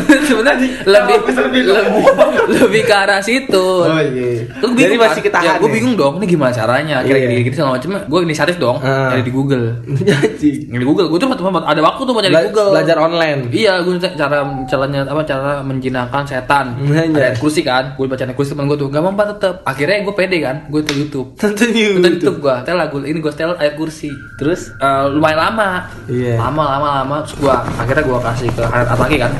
Itu 0.00 0.24
sebenarnya 0.26 0.54
lebih 0.84 1.16
lebih 1.26 1.62
lebih 2.56 2.82
ke 2.82 2.94
arah 2.94 3.20
situ. 3.20 3.66
Oh 3.80 3.96
iya. 3.96 4.44
Lu 4.60 4.72
Jadi 4.72 4.96
masih 4.96 5.22
kita 5.22 5.38
ya, 5.40 5.56
gue 5.56 5.70
bingung 5.70 5.94
dong, 5.94 6.18
ini 6.18 6.26
gimana 6.28 6.50
caranya? 6.50 7.02
Kira 7.02 7.16
Iya. 7.16 7.28
gini 7.38 7.50
segala 7.50 7.76
macam. 7.76 7.90
Gue 8.02 8.18
inisiatif 8.22 8.56
dong, 8.56 8.78
Ah. 8.80 9.10
nyari 9.10 9.22
di 9.22 9.32
Google. 9.32 9.66
Nyari 10.70 10.78
di 10.78 10.86
Google, 10.86 11.08
gue 11.08 11.18
tuh 11.18 11.28
ada 11.30 11.80
waktu 11.80 12.00
tuh 12.00 12.12
buat 12.12 12.22
nyari 12.22 12.34
Bela- 12.34 12.46
Google. 12.48 12.70
belajar 12.72 12.96
online. 12.98 13.40
Iya, 13.50 13.72
gue 13.82 13.94
cara 13.98 14.36
caranya 14.64 15.00
apa 15.04 15.22
cara 15.22 15.50
menjinakkan 15.60 16.22
setan. 16.24 16.66
Iya. 16.80 17.10
Ada 17.10 17.28
kursi 17.36 17.60
kan, 17.60 17.94
gue 17.94 18.06
baca 18.06 18.24
kursi 18.30 18.52
temen 18.52 18.66
gue 18.66 18.76
tuh, 18.76 18.88
gak 18.88 19.00
mampu 19.00 19.22
tetep. 19.28 19.60
Akhirnya 19.62 20.02
gue 20.02 20.14
pede 20.14 20.38
kan, 20.40 20.56
gue 20.66 20.80
tuh 20.80 20.94
YouTube. 20.96 21.28
Nonton 21.36 21.68
YouTube. 21.70 22.09
YouTube 22.10 22.36
gue, 22.42 22.56
tel 22.66 22.76
lagu 22.76 22.96
ini 23.02 23.18
gue 23.18 23.32
setel 23.32 23.54
ayat 23.54 23.74
kursi. 23.78 24.10
Terus 24.34 24.74
Eh, 24.80 25.04
lumayan 25.12 25.38
lama. 25.50 25.86
Iya. 26.08 26.40
Lama 26.40 26.64
lama 26.78 26.88
lama 27.04 27.16
terus 27.22 27.36
gua 27.36 27.60
akhirnya 27.76 28.02
gua 28.06 28.18
kasih 28.32 28.48
ke 28.50 28.64
anak 28.64 28.96
lagi 28.96 29.16
kan. 29.20 29.32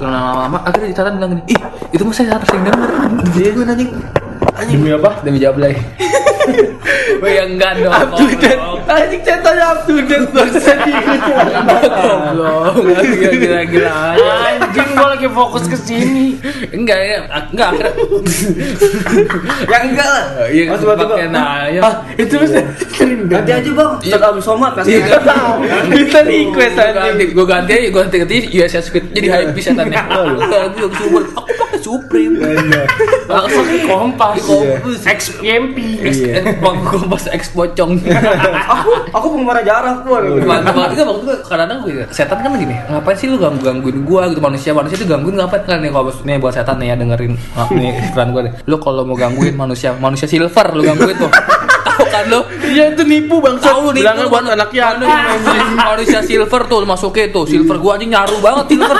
Terus 0.00 0.10
lama 0.10 0.32
lama 0.48 0.58
akhirnya 0.64 0.88
di 0.90 0.96
bilang 0.96 1.30
gini, 1.36 1.42
"Ih, 1.52 1.60
itu 1.92 2.02
mah 2.02 2.14
saya 2.16 2.36
harus 2.40 2.48
yang 2.50 2.62
denger." 2.66 2.90
Dia 3.36 3.48
gue 3.52 3.64
anjing. 3.64 3.90
demi 4.70 4.90
apa 4.94 5.10
Demi 5.20 5.38
jablay. 5.42 5.74
Oh 7.20 7.28
ya 7.36 7.44
enggak 7.48 7.84
dong. 7.84 7.92
Anjing 8.94 9.22
ceritanya 9.26 9.66
to 9.82 9.94
date 10.06 10.28
bangsat. 10.30 10.78
Goblok. 10.86 12.74
Gila 12.78 13.30
gila 13.34 13.60
gila. 13.66 13.92
anjing 14.54 14.88
gua 14.94 15.08
lagi 15.14 15.28
fokus 15.30 15.64
ke 15.66 15.76
sini 15.78 16.38
Enggak 16.70 16.98
ya, 17.02 17.18
enggak 17.50 17.68
akhirnya. 17.74 17.92
Ya 19.66 19.78
enggak 19.82 20.08
lah. 20.08 20.24
Iya, 20.50 20.62
Mas, 20.70 20.80
itu, 20.80 20.86
pakai 20.86 21.26
nanya. 21.30 21.80
ah 21.82 21.94
itu 22.14 22.34
bisa 22.38 22.58
sering 22.94 23.26
Ganti 23.26 23.50
aja 23.50 23.70
bang. 23.74 23.90
Ustaz 23.98 24.22
Abdul 24.22 24.44
Somad 24.44 24.72
kasih. 24.78 25.02
Iya. 25.02 25.18
Kita 25.90 26.18
request 26.22 26.74
Gua 26.74 26.92
ganti, 26.94 27.24
gue 27.34 27.46
ganti 27.46 27.72
aja, 27.74 27.88
gue 27.90 28.00
ganti 28.00 28.16
ganti 28.22 28.36
USS 28.54 28.84
Squid 28.92 29.04
jadi 29.10 29.28
hype 29.30 29.58
setannya. 29.58 30.00
Enggak, 30.02 30.62
gue 30.78 30.88
super. 30.94 31.24
Aku 31.84 32.00
pakai 32.00 32.08
Supreme. 32.08 32.34
Langsung 33.32 33.66
kompas 33.84 34.40
Iya. 34.40 34.80
XPMP 35.04 35.76
kompas 36.88 37.28
X 37.28 37.52
pocong. 37.52 38.00
Aku 38.74 38.90
aku 39.12 39.26
penggemar 39.36 39.60
jarak 39.60 40.00
pun. 40.04 40.40
Kemarin 40.40 40.64
enggak 40.64 41.04
waktu 41.04 41.32
kadang-kadang 41.44 41.78
gue 41.84 42.04
setan 42.08 42.38
kan 42.40 42.50
gini, 42.56 42.76
ngapain 42.88 43.16
sih 43.16 43.28
lu 43.28 43.36
ganggu 43.36 43.60
gangguin 43.64 44.04
gua 44.04 44.28
gitu 44.32 44.40
manusia 44.40 44.70
manusia 44.72 44.96
itu 45.00 45.06
gangguin 45.08 45.36
ngapain 45.36 45.62
kan 45.64 45.78
nih 45.80 45.90
kalau 45.92 46.12
nih 46.24 46.36
buat 46.40 46.54
setan 46.56 46.76
nih 46.80 46.92
ya 46.92 46.96
dengerin 46.96 47.32
nih 47.76 47.90
iklan 48.12 48.28
gua 48.32 48.42
nih. 48.48 48.52
Lu 48.64 48.76
kalau 48.80 49.02
mau 49.04 49.16
gangguin 49.16 49.54
manusia 49.56 49.92
manusia 49.96 50.24
silver 50.28 50.72
lu 50.72 50.82
gangguin 50.84 51.16
tuh. 51.20 51.30
Tahu 51.94 52.06
kan 52.10 52.24
lu? 52.26 52.40
Iya 52.66 52.84
itu 52.90 53.02
nipu 53.06 53.38
bangsat. 53.38 53.70
Tahu 53.70 53.94
nih 53.94 54.02
Bilangnya 54.02 54.26
buat 54.26 54.44
anak 54.50 54.70
yatim. 54.74 55.08
manusia 55.94 56.20
silver 56.26 56.62
tuh 56.66 56.82
lu 56.82 56.86
masukin 56.90 57.30
tuh. 57.30 57.46
Silver 57.46 57.76
gua 57.78 57.94
anjing 57.94 58.10
nyaru 58.10 58.36
banget 58.42 58.74
silver. 58.74 58.98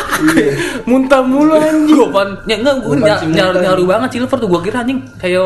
Muntah 0.86 1.20
mulu 1.26 1.58
anjing. 1.58 1.98
Gua 1.98 2.08
pan 2.14 2.28
ya 2.46 2.56
enggak 2.62 2.76
gua 2.86 2.94
ny- 2.94 3.34
nyaru, 3.34 3.56
nyaru 3.58 3.82
banget 3.84 4.08
silver 4.14 4.36
tuh. 4.38 4.48
Gua 4.48 4.60
kira 4.62 4.86
anjing 4.86 4.98
kayak 5.18 5.42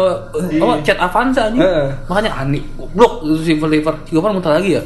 eh, 0.53 0.61
apa 0.61 0.75
chat 0.85 0.99
Avanza 1.01 1.49
anjing. 1.49 1.65
Makanya 2.07 2.31
aneh 2.37 2.63
blok 2.93 3.25
silver 3.43 3.69
silver. 3.73 3.95
Gua 4.13 4.21
pan 4.21 4.33
muntah 4.37 4.53
lagi 4.61 4.77
ya? 4.77 4.83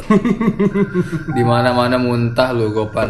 Di 1.37 1.43
mana 1.43 1.75
mana 1.75 1.99
muntah 1.99 2.55
lu 2.55 2.71
gua 2.71 2.87
pan 2.87 3.09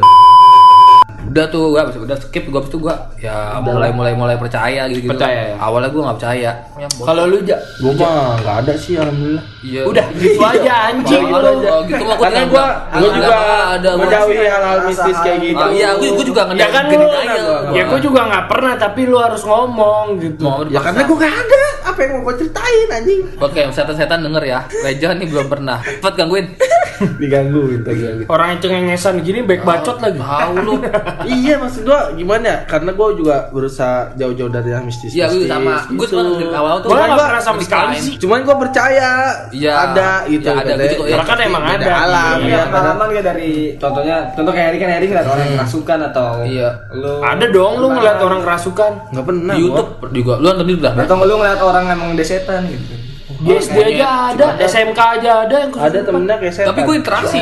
udah 1.25 1.45
tuh 1.47 1.71
gue 1.71 1.81
abis 1.81 1.97
udah 1.99 2.17
skip 2.17 2.45
gue 2.45 2.57
abis 2.57 2.69
itu 2.69 2.79
gue 2.79 2.95
ya 3.19 3.57
mulai 3.59 3.89
mulai 3.89 4.13
mulai 4.13 4.35
percaya 4.35 4.85
gitu 4.87 5.01
gitu 5.03 5.13
Percaya 5.13 5.41
ya? 5.49 5.57
awalnya 5.57 5.89
gue 5.89 6.03
nggak 6.03 6.17
percaya 6.17 6.51
ya, 6.75 6.87
bos. 6.91 7.05
Kalau 7.05 7.23
lu 7.25 7.39
ja, 7.43 7.57
Gua 7.79 7.93
mah 7.95 8.11
nggak 8.39 8.57
ada 8.59 8.73
sih 8.75 8.95
alhamdulillah. 8.95 9.45
iya 9.61 9.83
udah 9.85 10.07
gitu 10.13 10.41
aja 10.41 10.75
anjing 10.89 11.25
Kalau 11.25 11.39
lu. 11.53 11.63
kalau 11.63 11.83
gitu 11.85 12.03
mah 12.03 12.17
Karena 12.19 12.43
gua 12.43 12.65
nggak- 12.65 12.79
gua 12.93 12.99
nggak- 12.99 13.15
juga 13.15 13.29
nggak 13.31 13.69
ada 13.73 13.89
gua. 13.89 14.01
menjauhi 14.03 14.37
hal-hal 14.45 14.79
mistis 14.85 15.17
kayak 15.19 15.39
gitu. 15.41 15.65
Iya 15.73 15.89
gue 15.95 16.09
gue 16.13 16.27
juga 16.27 16.43
Ya 16.53 16.69
kan 16.69 16.85
lu, 16.87 17.07
ya 17.73 17.83
gue 17.87 18.01
juga 18.01 18.21
nggak 18.25 18.45
pernah 18.47 18.75
tapi 18.75 19.01
lu 19.05 19.17
harus 19.17 19.43
ngomong 19.43 20.07
gitu. 20.19 20.45
Ya 20.69 20.81
karena 20.81 21.03
gua 21.05 21.17
nggak 21.19 21.35
ada. 21.39 21.61
Apa 21.85 21.99
yang 22.01 22.11
mau 22.15 22.23
gua 22.25 22.35
ceritain 22.35 22.89
anjing? 22.91 23.21
Oke, 23.37 23.61
setan-setan 23.69 24.23
denger 24.23 24.43
ya. 24.45 24.59
Reja 24.81 25.13
nih 25.13 25.27
belum 25.27 25.47
pernah. 25.47 25.79
Cepet 25.83 26.15
gangguin. 26.15 26.47
Digangguin 27.23 27.81
tadi. 27.83 28.25
Orang 28.27 28.47
yang 28.57 28.61
cengengesan 28.61 29.15
gini 29.21 29.41
baik 29.43 29.63
bacot 29.63 29.99
lagi. 29.99 30.21
Tahu 30.21 30.53
lu. 30.63 30.73
iya 31.37 31.55
maksud 31.59 31.83
gua 31.85 32.11
gimana 32.15 32.45
ya? 32.45 32.57
Karena 32.67 32.91
gua 32.95 33.09
juga 33.13 33.37
berusaha 33.51 34.13
jauh-jauh 34.15 34.53
dari 34.53 34.71
yang 34.73 34.85
mistis. 34.87 35.13
Iya, 35.13 35.29
gue 35.31 35.47
sama. 35.47 35.85
Gue 35.91 36.07
gitu. 36.07 36.17
cuma 36.17 36.23
di 36.39 36.47
awal 36.49 36.77
tuh 36.81 36.89
Gua 36.91 36.97
nggak 36.99 37.17
gua 37.17 37.27
pernah 37.29 37.43
sama 37.45 37.61
sekali 37.63 37.97
sih. 37.99 38.15
Cuman 38.19 38.39
gua 38.47 38.57
percaya 38.59 39.11
Iya. 39.51 39.73
ada 39.91 40.11
gitu. 40.31 40.47
Ya, 40.49 40.55
ada, 40.63 40.73
gitu, 40.79 41.05
ya. 41.07 41.17
Kan 41.23 41.39
emang 41.43 41.65
ada. 41.65 41.85
alam 41.93 42.37
Iya, 42.43 42.57
ya. 42.57 42.63
pengalaman 42.71 43.07
gak 43.15 43.25
dari 43.35 43.53
contohnya 43.79 44.17
contoh 44.35 44.53
kayak 44.53 44.69
Eri 44.75 44.79
kan 44.81 44.91
Eri 44.97 45.07
ngeliat 45.11 45.29
orang 45.29 45.45
yang 45.45 45.57
kerasukan 45.63 45.99
atau 46.13 46.27
Iya. 46.47 46.69
lu 46.95 47.13
Ada 47.23 47.47
dong 47.51 47.73
lu 47.81 47.87
ngeliat 47.93 48.19
orang 48.23 48.41
kerasukan. 48.43 48.93
Nggak 49.13 49.25
pernah. 49.27 49.55
Di 49.55 49.61
YouTube 49.63 49.91
juga. 50.13 50.35
Lu 50.39 50.47
nonton 50.53 50.69
juga. 50.69 50.89
atau 50.95 51.17
lu 51.23 51.35
ngeliat 51.39 51.61
orang 51.61 51.85
emang 51.91 52.11
desetan 52.15 52.65
gitu. 52.71 53.02
Di 53.43 53.53
SD 53.59 53.77
aja 53.99 54.09
ada, 54.31 54.47
SMK 54.63 55.01
aja 55.19 55.31
ada 55.43 55.55
yang 55.67 55.71
Ada 55.75 55.99
temennya 56.07 56.37
kayak 56.39 56.55
saya. 56.55 56.67
Tapi 56.71 56.81
gue 56.87 56.97
interaksi. 56.97 57.41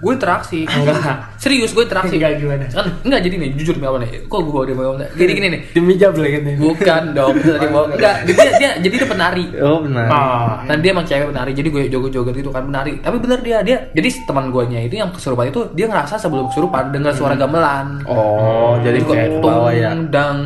Gue 0.00 0.12
interaksi. 0.16 0.60
Enggak. 0.80 1.36
Serius 1.36 1.70
gue 1.76 1.84
interaksi. 1.84 2.16
Enggak 2.16 2.32
gimana? 2.40 2.64
Kan 2.72 2.86
enggak 3.04 3.20
jadi 3.28 3.34
nih, 3.36 3.50
jujur 3.60 3.76
nih 3.76 3.86
awalnya. 3.86 4.08
Kok 4.24 4.40
gue 4.40 4.52
bawa 4.52 4.64
dia 4.64 4.76
bawa 4.76 4.92
Jadi 5.12 5.30
gini 5.36 5.48
nih. 5.52 5.60
Demi 5.76 5.94
jable 6.00 6.26
ya. 6.26 6.40
Bukan 6.56 7.02
dong, 7.12 7.34
tadi 7.36 7.66
mau 7.68 7.84
enggak. 7.84 8.16
Dia 8.24 8.50
dia 8.56 8.70
jadi 8.80 8.94
dia 9.04 9.08
penari. 9.08 9.46
Oh 9.60 9.84
benar. 9.84 10.08
Ah. 10.08 10.64
Dan 10.64 10.80
dia 10.80 10.90
emang 10.96 11.04
cewek 11.04 11.28
penari, 11.28 11.52
jadi 11.52 11.68
gue 11.68 11.82
joget-joget 11.92 12.34
gitu 12.40 12.50
kan 12.50 12.64
penari. 12.64 12.98
Tapi 13.04 13.16
bener 13.20 13.38
dia, 13.44 13.58
dia 13.60 13.76
jadi 13.92 14.08
teman 14.24 14.48
gue 14.48 14.64
nya 14.64 14.80
itu 14.80 14.96
yang 14.96 15.12
kesurupan 15.12 15.52
itu 15.52 15.60
dia 15.76 15.86
ngerasa 15.86 16.16
sebelum 16.16 16.48
kesurupan 16.48 16.90
dengar 16.90 17.12
suara 17.12 17.36
gamelan. 17.36 18.00
Oh, 18.08 18.80
jadi 18.80 18.98
kayak 19.04 19.28
ke 19.36 19.38
bawah 19.44 19.72
ya. 19.72 19.92
dang 20.08 20.40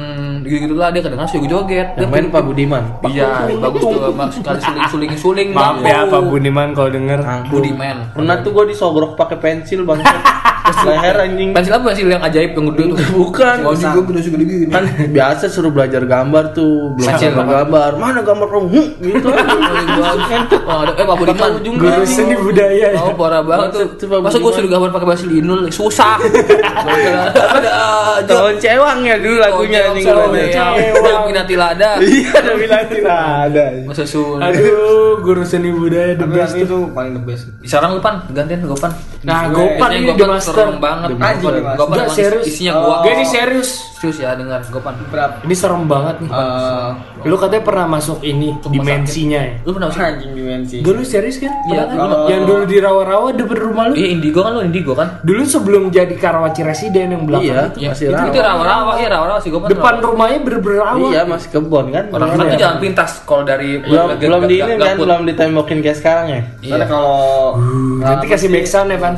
gitu 0.49 0.59
gitulah 0.65 0.89
dia 0.89 1.05
kedengar 1.05 1.29
suka 1.29 1.45
joget. 1.45 1.89
Dia 1.95 2.09
Yang 2.09 2.11
main 2.11 2.27
Pak 2.33 2.43
Budiman. 2.49 2.83
Iya, 3.05 3.29
bagus 3.61 3.81
tuh 3.85 4.13
mas 4.17 4.33
sekali 4.33 4.61
suling 4.65 4.89
suling 4.89 5.13
suling. 5.21 5.49
Maaf 5.53 5.85
ya 5.85 6.09
Pak 6.09 6.23
Buniman 6.25 6.73
kalau 6.73 6.91
denger. 6.91 7.21
Budiman. 7.53 7.97
Pernah 8.17 8.37
tuh 8.41 8.51
gue 8.57 8.65
disogrok 8.73 9.15
pakai 9.15 9.37
pensil 9.37 9.85
bang. 9.85 10.01
Leher 10.79 11.17
anjing. 11.19 11.51
Pensil 11.51 11.73
apa 11.73 11.85
pensil 11.87 12.07
yang 12.07 12.21
ajaib 12.21 12.51
yang 12.53 12.67
gede 12.71 12.83
tuh? 12.89 12.99
Bukan. 13.17 13.57
Oh, 13.63 13.73
juga 13.73 14.01
gede 14.05 14.21
segede 14.23 14.45
gini. 14.45 14.65
Kan 14.69 14.83
biasa 15.09 15.45
suruh 15.47 15.69
belajar 15.69 16.03
gambar 16.03 16.53
tuh, 16.53 16.93
belum 16.95 17.09
apa? 17.09 17.43
gambar. 17.65 17.91
Mana 17.97 18.21
gambar 18.21 18.47
kamu? 18.47 18.67
Huh, 18.69 18.89
gitu. 18.99 19.29
Oh, 20.69 20.85
ada- 20.85 20.93
eh 20.93 21.03
Pak 21.03 21.17
Budiman. 21.17 21.51
Guru 21.63 22.03
seni 22.05 22.35
budaya. 22.35 22.93
Oh 22.99 23.13
parah 23.15 23.41
banget 23.41 23.69
tuh. 23.97 24.09
Masa 24.19 24.37
gue 24.37 24.43
Budiman. 24.43 24.53
suruh 24.55 24.71
gambar 24.71 24.89
pakai 24.93 25.07
pensil 25.09 25.31
inul 25.31 25.61
susah. 25.69 26.21
Ada. 27.49 27.73
Tahun 28.25 28.55
cewang 28.59 28.99
ya 29.03 29.17
dulu 29.17 29.37
lagunya 29.39 29.81
anjing. 29.87 30.07
Udah 30.95 31.17
minati 31.25 31.55
lada. 31.55 31.91
Iya, 31.99 32.31
ada 32.35 32.53
bilang 32.55 32.85
tidak 32.87 33.19
ada. 33.47 33.65
Masa 33.85 34.05
sul. 34.05 34.39
Aduh, 34.39 35.21
guru 35.21 35.43
seni 35.43 35.71
budaya 35.71 36.15
the 36.15 36.21
Tapi 36.21 36.35
best 36.35 36.55
itu 36.57 36.77
paling 36.91 37.13
the 37.15 37.23
best. 37.23 37.49
Sekarang 37.63 37.95
lu 37.95 38.01
pan, 38.01 38.25
gantian 38.29 38.61
gue 38.61 38.75
pan. 38.75 38.93
Nah, 39.21 39.49
Gue- 39.49 39.75
Gopan 39.75 39.91
ini 39.93 40.07
Gopan 40.09 40.19
the 40.19 40.27
master. 40.31 40.58
Serem 40.59 40.77
banget. 40.79 41.09
Anjing, 41.15 41.55
Gopan, 41.73 41.97
emang 41.97 42.11
serius. 42.13 42.45
Isinya 42.45 42.73
gua. 42.77 42.97
Gue 43.01 43.13
ini 43.13 43.25
serius. 43.25 43.71
Serius 43.95 44.19
ya 44.19 44.31
dengar 44.33 44.63
Gopan. 44.67 44.95
Berapa? 45.05 45.43
Ini 45.43 45.55
serem 45.55 45.85
banget 45.85 46.17
nih. 46.21 46.31
Eh, 46.31 46.91
Lu 47.21 47.35
katanya 47.35 47.63
pernah 47.63 47.87
masuk 47.91 48.23
ini 48.23 48.55
dimensinya 48.65 49.41
ya? 49.41 49.55
Lu 49.61 49.71
pernah 49.73 49.91
masuk? 49.91 49.99
anjing 50.01 50.31
dimensi. 50.33 50.77
Gue 50.79 50.93
lu 50.93 51.03
serius 51.03 51.37
kan? 51.37 51.51
Iya. 51.67 51.83
Kan? 51.89 51.99
Yang 52.29 52.43
dulu 52.45 52.63
di 52.65 52.79
rawa-rawa 52.79 53.29
depan 53.33 53.59
rumah 53.59 53.85
lu. 53.87 53.95
Iya 53.95 54.09
Indigo 54.09 54.41
kan 54.41 54.53
lu 54.53 54.63
Indigo 54.63 54.93
kan? 54.93 55.19
Dulu 55.21 55.43
sebelum 55.43 55.83
jadi 55.89 56.15
Karawaci 56.15 56.63
Residen 56.63 57.11
yang 57.11 57.23
belakang 57.25 57.47
Iya, 57.49 57.59
itu. 57.67 57.79
Iya, 57.79 57.89
masih 57.91 58.05
itu, 58.05 58.15
rawa. 58.15 58.29
itu 58.29 58.39
rawa-rawa, 58.41 58.93
iya 58.97 59.09
rawa-rawa 59.09 59.39
sih 59.41 59.51
Gopan. 59.51 59.69
Depan 59.69 59.95
rawa. 59.95 60.07
rumahnya 60.07 60.39
bener-bener 60.41 60.79
rawa. 60.81 61.07
Iya, 61.09 61.21
masih 61.25 61.49
kebon 61.51 61.87
kan. 61.91 62.05
Orang 62.09 62.29
Iya. 62.29 62.39
tuh 62.39 62.57
jalan 62.57 62.79
pintas 62.79 63.11
kalau 63.25 63.43
dari 63.43 63.71
belum 63.79 64.07
gak- 64.09 64.19
belum 64.21 64.41
gak- 64.41 64.49
di 64.49 64.57
gak- 64.57 64.63
ini 64.65 64.73
gak 64.73 64.87
kan 64.87 64.97
belum 64.97 65.21
ditembokin 65.27 65.79
kayak 65.81 65.99
sekarang 65.99 66.27
ya. 66.29 66.41
Iya. 66.61 66.73
Karena 66.73 66.87
kalau 66.87 67.19
Nanti 67.99 68.27
kasih 68.27 68.49
backsound 68.49 68.89
ya, 68.89 68.97
Van. 68.97 69.15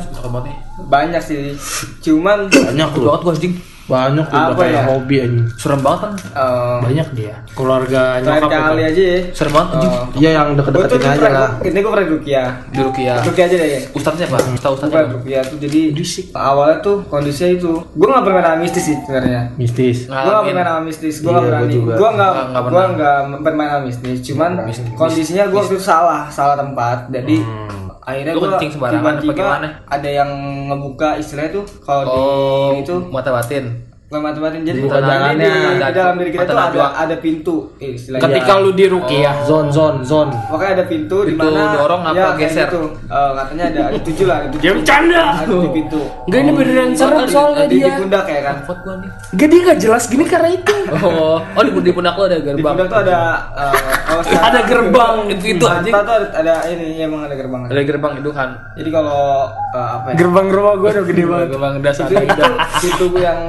Banyak 0.91 1.23
sih. 1.23 1.55
Cuman 2.01 2.51
Banyak 2.51 2.89
tuh. 2.91 3.07
banget 3.07 3.21
gua 3.21 3.33
anjing. 3.33 3.55
Banyak 3.81 4.23
tuh 4.25 4.37
Apa 4.37 4.63
ya? 4.63 4.81
hobi 4.87 5.15
anjing. 5.19 5.47
Serem 5.53 5.79
banget 5.79 5.99
kan. 6.01 6.13
eh, 6.33 6.79
Banyak 6.81 7.07
dia. 7.11 7.35
Keluarga 7.51 8.01
terakhir 8.17 8.39
nyokap 8.41 8.61
kali 8.69 8.81
aja 8.85 9.01
ya. 9.05 9.19
Serem 9.31 9.51
banget 9.51 9.69
anjing. 9.73 9.91
Eh, 9.91 10.03
Iya 10.17 10.29
yang 10.31 10.47
Gue 10.47 10.55
tuh 10.55 10.71
deket-deketin 10.71 11.01
aja 11.01 11.17
pernah, 11.17 11.41
lah. 11.41 11.51
ini 11.61 11.77
gue 11.77 11.91
pernah 11.91 12.05
di 12.05 12.13
Rukia. 12.13 12.43
Di 12.67 12.79
Rukia. 12.79 13.13
Rukia 13.21 13.43
aja 13.43 13.55
deh 13.57 13.69
ya. 13.69 13.79
Ustadznya 13.91 14.25
siapa? 14.25 14.37
Ustaz 14.37 14.63
Gue 14.63 14.71
Ustaznya. 14.71 14.91
pernah 14.93 15.07
di 15.07 15.15
Rukia 15.17 15.39
tuh 15.43 15.57
jadi 15.57 15.81
awalnya 16.33 16.77
tuh 16.79 16.95
kondisinya 17.05 17.51
itu 17.53 17.71
gue 17.83 18.07
gak 18.07 18.23
pernah 18.23 18.41
nama 18.45 18.57
mistis 18.57 18.83
sih 18.85 18.95
sebenarnya. 18.97 19.41
Mistis. 19.55 19.97
Gue 20.05 20.15
gak 20.29 20.43
pernah 20.45 20.65
nama 20.65 20.81
mistis, 20.81 21.15
gue 21.17 21.27
Iya, 21.27 21.33
gak 21.33 21.41
gua 21.41 21.49
berani. 21.49 21.73
Gue 21.73 22.09
gak, 22.13 22.31
gue 22.53 22.61
pernah. 22.63 22.87
gak 22.93 23.17
bermain 23.41 23.69
nama 23.69 23.81
mistis. 23.81 24.17
Cuman 24.23 24.51
kondisinya 24.93 25.43
gue 25.47 25.61
itu 25.65 25.77
salah, 25.77 26.27
salah 26.27 26.55
tempat. 26.55 27.09
Jadi 27.09 27.43
akhirnya 28.11 28.33
gue 28.33 28.49
kencing 28.51 28.71
sembarangan 28.73 29.15
apa 29.17 29.33
gimana? 29.33 29.67
ada 29.87 30.09
yang 30.11 30.29
ngebuka 30.67 31.09
istilahnya 31.15 31.51
tuh 31.53 31.65
kalau 31.81 32.03
Oh, 32.05 32.69
di 32.71 32.83
itu 32.83 32.95
mata 33.07 33.31
batin. 33.31 33.90
Bukan 34.11 34.27
mati-matiin 34.27 34.67
jadi 34.67 34.79
Bukan 34.83 34.99
di- 34.99 35.07
jalannya. 35.07 35.47
di, 35.47 35.61
di 35.71 35.95
dalam 35.95 36.15
diri 36.19 36.31
kita 36.35 36.43
Mata 36.43 36.51
tuh 36.51 36.83
ada 36.83 36.99
ada 36.99 37.15
pintu 37.15 37.55
eh, 37.79 37.95
istilahnya. 37.95 38.23
Ketika 38.27 38.53
lu 38.59 38.75
di 38.75 38.83
Rukiah. 38.83 39.35
Zone 39.47 39.71
zone 39.71 40.03
zone. 40.03 40.35
Makanya 40.51 40.71
ada 40.75 40.85
pintu 40.85 41.17
di 41.23 41.31
Pintu 41.31 41.47
mana 41.47 41.79
dorong 41.79 42.01
apa 42.03 42.19
ya, 42.19 42.27
geser? 42.35 42.67
Gitu. 42.67 42.91
Eh, 43.07 43.31
katanya 43.31 43.63
ada 43.71 43.81
ada 43.87 43.99
tujuh 44.03 44.25
lah, 44.27 44.35
ada 44.35 44.47
tujuh. 44.51 44.63
Jangan 44.67 44.77
bercanda. 44.83 45.21
Ada 45.31 45.55
di 45.55 45.69
pintu. 45.71 46.01
Enggak 46.27 46.39
ini 46.43 46.51
beneran 46.51 46.89
serem 46.91 47.23
soalnya 47.23 47.63
Di, 47.63 47.71
di 47.71 47.77
dia. 47.79 47.95
pundak 47.95 48.25
ya 48.27 48.41
kan. 48.43 48.55
Fot 48.67 48.79
gua 48.83 48.95
nih. 48.99 49.09
Enggak 49.31 49.47
dia 49.47 49.59
gak 49.63 49.79
jelas 49.79 50.03
gini 50.11 50.23
karena 50.27 50.49
itu. 50.51 50.75
Oh, 50.91 51.39
oh 51.39 51.63
di, 51.63 51.71
di 51.71 51.91
pundak 51.95 52.19
lu 52.19 52.27
ada 52.27 52.35
Di 52.35 52.43
gerbang. 52.43 52.75
pundak 52.75 52.87
tuh 52.91 52.99
ada 53.07 53.17
oh, 54.11 54.21
Ada 54.51 54.59
gerbang. 54.67 55.15
Itu 55.31 55.45
itu 55.55 55.63
anjing. 55.63 55.87
Kita 55.87 55.99
tuh 56.03 56.13
ada, 56.19 56.27
ada 56.35 56.53
ini 56.67 56.99
ya, 56.99 57.07
emang 57.07 57.31
ada 57.31 57.35
gerbang. 57.39 57.61
Ada 57.71 57.81
gerbang 57.87 58.13
itu 58.19 58.29
kan. 58.35 58.49
Jadi 58.75 58.89
kalau 58.91 59.47
eh, 59.71 59.87
apa 59.95 60.07
ya? 60.11 60.15
Gerbang 60.19 60.47
rumah 60.51 60.73
gua 60.75 60.89
udah 60.91 61.05
gede 61.07 61.23
banget. 61.23 61.47
Gerbang 61.55 61.73
dasar. 61.79 62.05
Itu, 62.11 62.43
itu 62.83 63.05
yang 63.15 63.39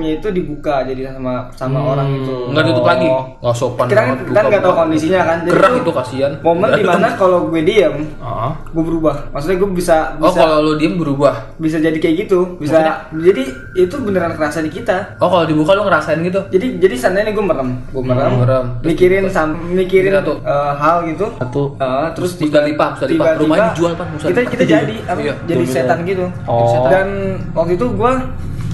itu 0.00 0.28
dibuka 0.30 0.82
jadi 0.82 1.14
sama 1.14 1.48
sama 1.52 1.78
orang 1.84 2.08
itu. 2.18 2.50
Enggak 2.50 2.64
tutup 2.68 2.84
lagi. 2.84 3.08
Enggak 3.08 3.56
sopan. 3.56 3.86
Kita 3.86 4.00
kan 4.00 4.16
kita 4.24 4.40
nggak 4.42 4.62
tahu 4.62 4.74
kondisinya 4.74 5.20
kan. 5.22 5.38
Jadi 5.42 5.52
Gerah 5.52 5.70
tuh 5.70 5.80
itu 5.80 5.92
kasihan. 5.92 6.32
Momen 6.40 6.68
di 6.72 6.84
mana 6.84 7.08
kalau 7.20 7.38
gue 7.48 7.62
diem, 7.62 7.94
Oh. 8.18 8.50
gue 8.50 8.84
berubah. 8.84 9.14
Maksudnya 9.30 9.56
gue 9.58 9.70
bisa 9.72 9.96
Oh, 10.16 10.28
bisa 10.28 10.40
kalau 10.40 10.58
lu 10.60 10.72
diem 10.76 10.94
berubah. 10.96 11.34
bisa 11.56 11.76
jadi 11.78 11.96
kayak 11.96 12.26
gitu. 12.26 12.56
Bisa 12.58 12.80
jadi 13.10 13.42
itu 13.74 13.94
beneran 14.00 14.34
kerasa 14.34 14.58
di 14.60 14.70
kita. 14.70 15.18
Oh, 15.20 15.28
kalau 15.28 15.44
dibuka 15.44 15.74
lu 15.74 15.84
ngerasain 15.84 16.18
gitu. 16.20 16.40
Jadi 16.48 16.78
jadi 16.78 16.94
seandainya 16.94 17.30
gue 17.30 17.44
merem, 17.44 17.78
gue 17.88 18.02
merem, 18.02 18.32
merem. 18.38 18.64
mikirin 18.82 19.26
sam, 19.28 19.54
mikirin 19.70 20.14
eh, 20.14 20.72
hal 20.74 21.04
gitu. 21.06 21.26
Satu. 21.36 21.76
Eh, 21.76 22.06
terus 22.14 22.32
Musdalifah, 22.38 22.88
Musdalifah. 22.94 23.06
tiba-tiba 23.08 23.42
Rumahnya 23.44 23.68
dijual, 23.74 23.92
Musdalifah. 23.94 24.30
Kita 24.30 24.40
kita 24.50 24.64
jadi 24.64 24.94
apa? 25.04 25.18
Iya, 25.20 25.34
jadi 25.44 25.58
dominan. 25.60 25.74
setan 25.74 25.98
gitu. 26.04 26.24
Oh. 26.46 26.86
Dan 26.88 27.08
waktu 27.52 27.72
itu 27.74 27.86
gue 27.90 28.12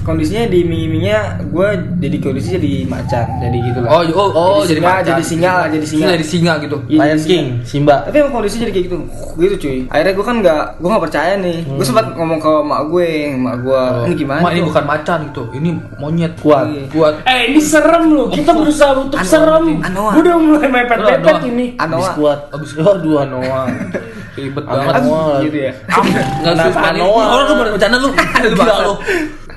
kondisinya 0.01 0.43
di 0.49 0.59
miminya 0.65 1.39
gue 1.41 1.67
jadi 2.01 2.17
kondisi 2.21 2.57
jadi 2.57 2.73
macan, 2.89 3.25
jadi 3.39 3.57
gitu 3.71 3.79
lah. 3.85 3.89
Oh, 3.89 4.01
oh, 4.11 4.29
oh, 4.33 4.59
jadi, 4.65 4.81
singa, 4.81 4.91
macan. 4.91 5.05
jadi 5.07 5.23
singa 5.23 5.51
lah, 5.51 5.67
jadi 5.69 5.85
singa. 5.85 6.07
Jadi 6.11 6.25
singa 6.25 6.53
gitu. 6.61 6.77
Iya, 6.89 6.99
Lion 6.99 7.17
jadi 7.17 7.29
King, 7.29 7.45
Simba. 7.63 7.95
tapi 8.05 8.15
emang 8.21 8.33
kondisinya 8.41 8.61
jadi 8.67 8.73
kayak 8.73 8.85
gitu 8.89 8.97
gitu 9.31 9.55
cuy 9.63 9.79
akhirnya 9.87 10.13
gue 10.13 10.25
kan 10.27 10.35
nggak 10.43 10.63
gue 10.83 10.89
nggak 10.91 11.03
percaya 11.07 11.33
nih 11.39 11.57
gue 11.65 11.85
sempat 11.87 12.05
ngomong 12.13 12.39
ke 12.43 12.51
mak 12.61 12.81
gue 12.91 13.09
mak 13.39 13.55
gue 13.63 13.81
ini 14.11 14.15
gimana 14.19 14.39
Mak, 14.43 14.51
ini 14.51 14.59
tuh?" 14.59 14.67
bukan 14.71 14.83
macan 14.85 15.19
gitu. 15.29 15.43
Ini 15.55 15.69
monyet 15.99 16.33
Kuat. 16.41 16.65
Iya. 16.67 16.83
Kuat. 16.89 17.13
Eh 17.27 17.41
ini 17.53 17.61
serem 17.61 18.03
loh. 18.11 18.27
Kita 18.31 18.51
berusaha 18.55 18.91
untuk 18.97 19.19
Anoa. 19.19 19.29
serem. 19.29 19.65
Anoa. 19.83 20.11
Udah 20.17 20.35
mulai 20.39 20.67
mepet-mepet 20.67 21.35
Anoa. 21.37 21.49
ini. 21.49 21.65
Abis 21.77 21.93
Anoa 21.93 22.09
kuat. 22.17 22.39
Abis 22.51 22.69
Aduh 22.79 23.15
Anoa. 23.21 23.61
Ribet 24.37 24.65
Anoa. 24.65 24.83
banget. 24.87 25.43
gitu 25.45 25.57
ya 25.69 25.73
susah 26.71 26.91
nih. 26.95 27.01
Anoa? 27.03 27.23
Orang 27.35 27.45
lu 27.45 27.53
pada 27.59 27.71
bercanda 27.75 27.97
lu. 27.99 28.09
Bangsa 28.57 28.83
lu. 28.83 28.93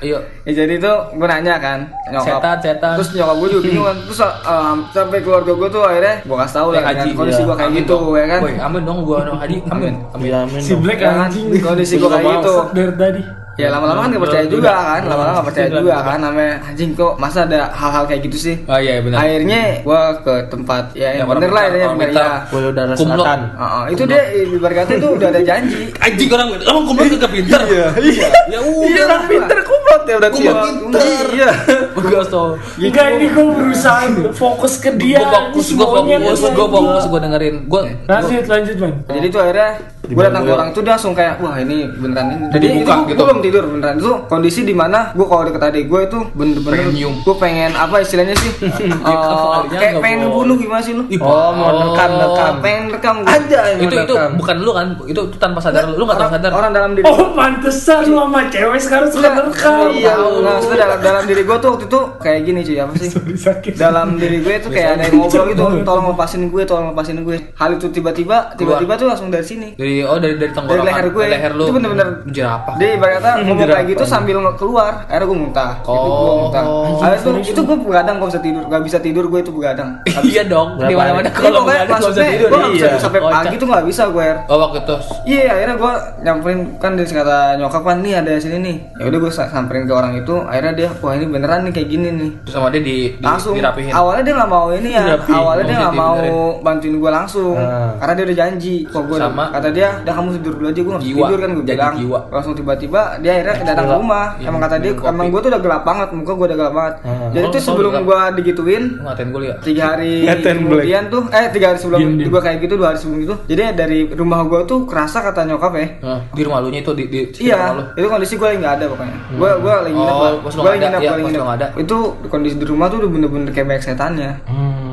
Ayo. 0.03 0.17
Ya 0.45 0.53
jadi 0.55 0.77
tuh 0.77 0.97
gue 1.11 1.25
nanya 1.25 1.57
kan 1.57 1.79
nyokap 2.07 2.37
Setan, 2.37 2.57
setan. 2.61 2.93
terus 2.95 3.09
nyokap 3.11 3.35
gue 3.35 3.49
juga 3.49 3.61
bingung 3.65 3.83
kan 3.83 3.97
terus 3.99 4.21
um, 4.21 4.77
sampai 4.87 5.19
keluarga 5.19 5.51
gue 5.51 5.69
tuh 5.69 5.81
akhirnya 5.81 6.15
gue 6.21 6.37
kasih 6.37 6.55
tahu 6.55 6.67
lah 6.67 6.75
Kayak 6.75 6.85
kan 6.87 6.95
haji, 7.01 7.09
kondisi 7.11 7.35
iya. 7.35 7.45
gue 7.45 7.55
kayak 7.55 7.65
Amin 7.67 7.79
gitu 7.81 7.95
dong. 7.95 8.13
ya 8.13 8.25
kan 8.27 8.39
Woi, 8.39 8.53
amin 8.59 8.81
dong 8.83 8.99
gua 9.01 9.17
anak 9.21 9.35
haji. 9.41 9.57
Amin. 9.67 9.93
Amin. 10.07 10.23
Iya, 10.23 10.37
amin 10.43 10.59
Si 10.59 10.71
dong. 10.71 10.81
Black 10.81 10.99
Ya 10.99 11.07
kan? 11.07 11.17
anjing. 11.25 11.45
kondisi 11.59 11.93
Gua 11.95 12.01
gue 12.03 12.09
kayak 12.15 12.29
gitu 12.37 12.55
Dari 12.71 12.93
tadi. 12.95 13.23
ya 13.55 13.71
lama-lama 13.71 13.99
kan 14.01 14.09
gak 14.11 14.19
percaya 14.21 14.43
Udah, 14.43 14.51
juga 14.51 14.67
udah. 14.67 14.83
kan 14.85 15.01
lama-lama 15.07 15.31
gak 15.33 15.47
percaya 15.47 15.65
Udah, 15.65 15.79
juga 15.79 15.93
udah. 15.95 16.03
kan 16.05 16.19
namanya 16.21 16.53
anjing 16.61 16.89
kok 16.91 17.13
masa 17.15 17.39
ada 17.41 17.59
hal-hal 17.71 18.03
kayak 18.03 18.21
gitu 18.21 18.37
sih 18.37 18.55
Oh 18.65 18.75
iya 18.75 18.99
benar. 18.99 19.17
akhirnya 19.17 19.59
gue 19.79 20.01
ke 20.19 20.33
tempat 20.45 20.83
ya 20.91 21.07
yang 21.09 21.17
Yang 21.17 21.29
bener 21.31 21.49
lah 21.49 21.63
ya 21.63 21.87
pintar. 21.89 22.25
ya 22.27 22.35
Kuil 22.45 22.65
udara 22.67 22.93
selatan. 22.93 23.39
Heeh, 23.49 23.83
itu 23.89 24.03
dia 24.05 24.21
ibarat 24.45 24.75
kata 24.77 24.91
itu 24.93 25.07
udah 25.09 25.27
ada 25.29 25.41
janji 25.41 25.81
Anjing 25.97 26.29
orang 26.29 26.47
emang 26.53 26.83
kumlot 26.85 27.07
kagak 27.09 27.31
pinter. 27.31 27.59
Iya. 27.65 27.87
Ya 27.95 28.19
Iya, 28.51 28.59
udah. 28.59 29.03
orang 29.07 29.23
pinter 29.25 29.57
kumlot 29.63 30.03
ya 30.05 30.15
ya 30.39 30.51
berarti 30.53 31.05
ya. 31.05 31.23
Iya. 31.35 31.51
Bagus 31.95 32.27
tuh. 32.31 32.49
Enggak 32.79 33.07
ini 33.17 33.25
gue 33.31 33.45
berusaha 33.45 33.99
fokus 34.35 34.73
ke 34.79 34.89
dia. 34.95 35.19
Gue 35.19 35.29
fokus, 35.29 35.67
gue 35.75 35.87
fokus, 35.87 36.39
gue 36.41 36.67
fokus, 36.67 37.03
gue 37.11 37.19
dengerin. 37.19 37.55
Gue 37.67 37.81
Lanjut 38.05 38.45
lanjut 38.47 38.75
man. 38.79 38.93
Jadi 39.09 39.27
tuh 39.31 39.39
akhirnya 39.41 39.69
gue 40.05 40.21
datang 40.21 40.43
ke 40.45 40.51
orang 40.53 40.69
tuh 40.69 40.81
dia 40.85 40.93
langsung 40.93 41.13
kayak 41.17 41.41
wah 41.41 41.57
ini 41.57 41.89
beneran 41.97 42.25
ini. 42.29 42.45
Jadi 42.53 42.65
buka 42.81 42.93
itu 42.93 43.03
gitu. 43.09 43.17
gue 43.17 43.25
belum 43.25 43.41
tidur 43.41 43.63
beneran 43.65 43.95
itu 43.97 44.11
kondisi 44.29 44.61
di 44.61 44.75
mana 44.77 45.09
gue 45.17 45.25
kalau 45.25 45.43
deket 45.49 45.61
adik 45.65 45.85
gue 45.89 46.01
itu 46.05 46.19
bener-bener 46.37 46.93
gue 46.93 47.35
pengen 47.41 47.71
apa 47.73 48.01
istilahnya 48.01 48.35
sih? 48.37 48.51
Eh, 49.05 49.61
kayak 49.77 50.01
pengen 50.01 50.27
ngebunuh 50.27 50.57
gimana 50.57 50.81
sih 50.81 50.93
lu? 50.97 51.05
Oh, 51.21 51.49
mau 51.53 51.93
rekam 51.93 52.09
rekam. 52.17 52.53
Pengen 52.61 52.83
rekam 52.93 53.15
gue. 53.21 53.33
Aja 53.33 53.59
itu 53.77 53.95
itu 53.95 54.15
bukan 54.37 54.55
lu 54.61 54.71
kan? 54.73 54.87
Itu, 55.05 55.21
itu 55.29 55.37
tanpa 55.37 55.59
sadar 55.61 55.89
lu, 55.89 55.93
lu 56.01 56.03
nggak 56.05 56.17
tanpa 56.17 56.37
orang, 56.37 56.41
sadar. 56.41 56.51
orang 56.53 56.71
dalam 56.73 56.91
diri 56.97 57.05
Oh 57.05 57.33
pantesan 57.37 58.09
lu 58.09 58.17
sama 58.17 58.41
cewek 58.49 58.79
sekarang 58.81 59.07
suka 59.09 59.29
rekam. 59.29 59.89
Iya, 59.93 60.13
nggak 60.27 60.53
maksudnya 60.55 60.79
dalam 60.79 60.99
dalam 60.99 61.23
diri 61.23 61.41
gue 61.41 61.57
tuh 61.57 61.69
waktu 61.71 61.85
itu 61.85 61.99
kayak 62.17 62.39
gini 62.41 62.59
cuy 62.61 62.77
apa 62.77 62.93
sih? 62.95 63.09
Sakit. 63.35 63.73
dalam 63.75 64.07
diri 64.15 64.37
gue 64.39 64.55
tuh 64.57 64.69
kayak 64.69 64.89
ada 64.91 65.03
yang 65.03 65.15
ngobrol 65.17 65.45
gitu, 65.47 65.63
tolong 65.81 66.05
lepasin 66.11 66.41
gue, 66.45 66.63
tolong 66.63 66.87
lepasin 66.91 67.17
gue. 67.19 67.37
Hal 67.53 67.69
itu 67.73 67.87
tiba-tiba, 67.89 68.55
tiba-tiba 68.55 68.93
tuh 68.95 69.07
langsung 69.07 69.27
dari 69.27 69.43
sini. 69.43 69.67
Dari 69.73 70.01
oh 70.01 70.17
dari 70.17 70.35
dari 70.35 70.45
Dari 70.45 70.53
tenggorokan, 70.53 70.85
leher 70.87 71.07
gue, 71.09 71.23
leher 71.27 71.51
lu. 71.53 71.63
itu 71.63 71.73
bener-bener 71.73 72.07
jerapah. 72.29 72.73
Dia 72.75 72.89
ibaratnya 72.95 73.33
ngomong 73.43 73.57
kayak 73.65 73.85
gitu 73.87 74.03
sambil 74.03 74.37
keluar, 74.55 75.05
akhirnya 75.05 75.27
gue 75.27 75.37
muntah. 75.37 75.71
Itu 75.81 75.89
gue 75.91 76.13
Oh. 76.15 76.37
muntah. 76.47 76.63
Habis 77.01 77.19
itu, 77.21 77.31
itu 77.51 77.61
gue 77.61 77.77
begadang 77.77 78.15
gak 78.17 78.29
bisa 78.31 78.41
tidur, 78.41 78.63
gak 78.65 78.83
bisa 78.83 78.97
tidur 78.99 79.25
gue 79.27 79.39
itu 79.41 79.51
begadang. 79.51 79.89
Iya 80.25 80.43
dong. 80.45 80.79
Di 80.79 80.95
mana-mana 80.95 81.27
Iya, 81.27 81.35
kalau 81.35 81.61
bisa 81.67 82.23
tidur. 82.25 82.47
gue 82.49 82.59
gak 82.59 82.71
bisa 82.71 82.81
iya. 82.81 82.89
tidur 82.89 83.01
sampai 83.01 83.19
Oh, 83.21 83.29
pagi 83.31 83.55
tuh 83.55 83.67
gak 83.67 83.85
bisa 83.85 84.03
gue. 84.09 84.27
Oh 84.47 84.57
waktu 84.59 84.77
itu. 84.81 84.95
Iya, 85.25 85.43
akhirnya 85.51 85.75
gue 85.75 85.93
nyamperin 86.23 86.59
kan 86.77 86.91
dari 86.93 87.07
kata 87.07 87.37
nyokap 87.57 87.83
kan 87.83 87.97
nih 88.01 88.13
ada 88.15 88.31
sini 88.37 88.57
nih. 88.59 88.75
Ya 88.95 89.03
udah 89.05 89.19
gue 89.19 89.31
samperin 89.31 89.83
ke 89.85 89.93
orang 89.93 90.11
itu, 90.17 90.35
akhirnya 90.41 90.73
dia 90.73 90.89
wah 90.95 91.11
ini 91.11 91.25
beneran 91.25 91.59
nih 91.61 91.73
kayak 91.73 91.89
gini 91.89 92.07
nih. 92.09 92.29
Terus 92.41 92.53
sama 92.53 92.67
dia 92.67 92.81
di, 92.81 92.97
di 93.11 93.21
langsung 93.21 93.53
dirapihin. 93.53 93.91
awalnya 93.91 94.23
dia 94.23 94.33
nggak 94.35 94.49
mau 94.49 94.67
ini 94.69 94.89
ya 94.89 95.03
Dirapihin. 95.05 95.35
awalnya 95.35 95.63
dia 95.63 95.77
nggak 95.77 95.95
mau 95.95 96.15
dibenerin. 96.15 96.63
bantuin 96.63 96.95
gue 96.95 97.11
langsung 97.11 97.55
Ah. 97.55 97.91
karena 97.97 98.13
dia 98.13 98.25
udah 98.25 98.37
janji 98.37 98.75
kok 98.85 99.03
gue 99.03 99.17
Sama. 99.17 99.43
kata 99.49 99.69
dia 99.69 99.87
udah 99.97 100.13
kamu 100.13 100.27
tidur 100.35 100.53
dulu 100.55 100.65
aja 100.65 100.75
gue 100.75 100.85
nggak 100.85 101.01
bisa 101.01 101.11
Jiwa. 101.11 101.25
tidur 101.25 101.39
kan 101.39 101.49
gue 101.51 101.65
bilang 101.65 101.95
jiwa. 101.95 102.19
langsung 102.29 102.53
tiba-tiba 102.53 103.01
dia 103.19 103.31
akhirnya 103.33 103.55
datang 103.65 103.85
ke 103.85 103.95
rumah 103.95 104.25
Iya, 104.35 104.47
emang 104.47 104.61
kata 104.61 104.75
dia 104.75 104.83
minum 104.87 104.99
kopi. 104.99 105.11
emang 105.11 105.25
gue 105.27 105.39
tuh 105.39 105.49
udah 105.49 105.61
gelap 105.61 105.83
banget 105.83 106.07
muka 106.11 106.31
gue 106.33 106.45
udah 106.45 106.57
gelap 106.57 106.73
banget 106.73 106.95
Ah. 107.01 107.29
jadi 107.31 107.45
tuh 107.47 107.61
sebelum 107.61 107.91
gue 107.97 108.19
digituin 108.35 108.83
Lu 108.91 109.01
ngatain 109.03 109.29
gue 109.29 109.41
ya. 109.43 109.55
tiga 109.59 109.83
hari 109.89 110.13
kemudian 110.41 111.03
tuh 111.07 111.21
eh 111.29 111.45
tiga 111.49 111.65
hari 111.67 111.77
sebelum 111.77 111.99
Diem, 111.99 112.13
diem. 112.17 112.29
gue 112.29 112.41
kayak 112.41 112.57
gitu 112.59 112.73
dua 112.75 112.87
hari 112.87 112.97
sebelum 112.97 113.19
itu 113.21 113.35
jadi 113.45 113.61
dari 113.73 113.99
rumah 114.09 114.39
gue 114.43 114.61
tuh 114.65 114.85
kerasa 114.85 115.19
kata 115.21 115.45
nyokap 115.45 115.73
ya 115.73 115.87
Nah, 116.01 116.19
di 116.29 116.41
rumah 116.41 116.59
lu 116.59 116.69
nya 116.69 116.79
itu 116.79 116.91
di 116.91 117.03
di 117.05 117.19
sekitar 117.27 117.41
Iya, 117.41 117.55
rumah 117.57 117.73
lu. 117.73 117.83
itu 117.95 118.07
kondisi 118.07 118.33
gue 118.35 118.45
lagi 118.45 118.59
nggak 118.59 118.73
ada 118.73 118.85
pokoknya. 118.87 119.15
Gue 119.31 119.49
gue 119.57 119.73
lagi 119.75 119.93
nginep 120.05 120.15
Oh, 120.15 120.39
pas 120.39 120.51
lu 120.51 120.59
nggak 120.61 120.71
ada, 120.71 120.77
iya, 120.77 120.87
gue 120.87 120.93
lagi 120.95 121.01
pas 121.01 121.11
lu 121.11 121.25
nginep. 121.25 121.43
nggak 121.43 121.57
ada. 121.57 121.67
Itu 121.75 121.97
kondisi 122.25 122.55
di 122.55 122.65
rumah 122.65 122.85
tuh 122.87 122.97
udah 122.99 123.09
bener-bener 123.09 123.49
kayak 123.49 123.67
banyak 123.67 123.83
setannya. 123.83 124.31
Hmm, 124.45 124.84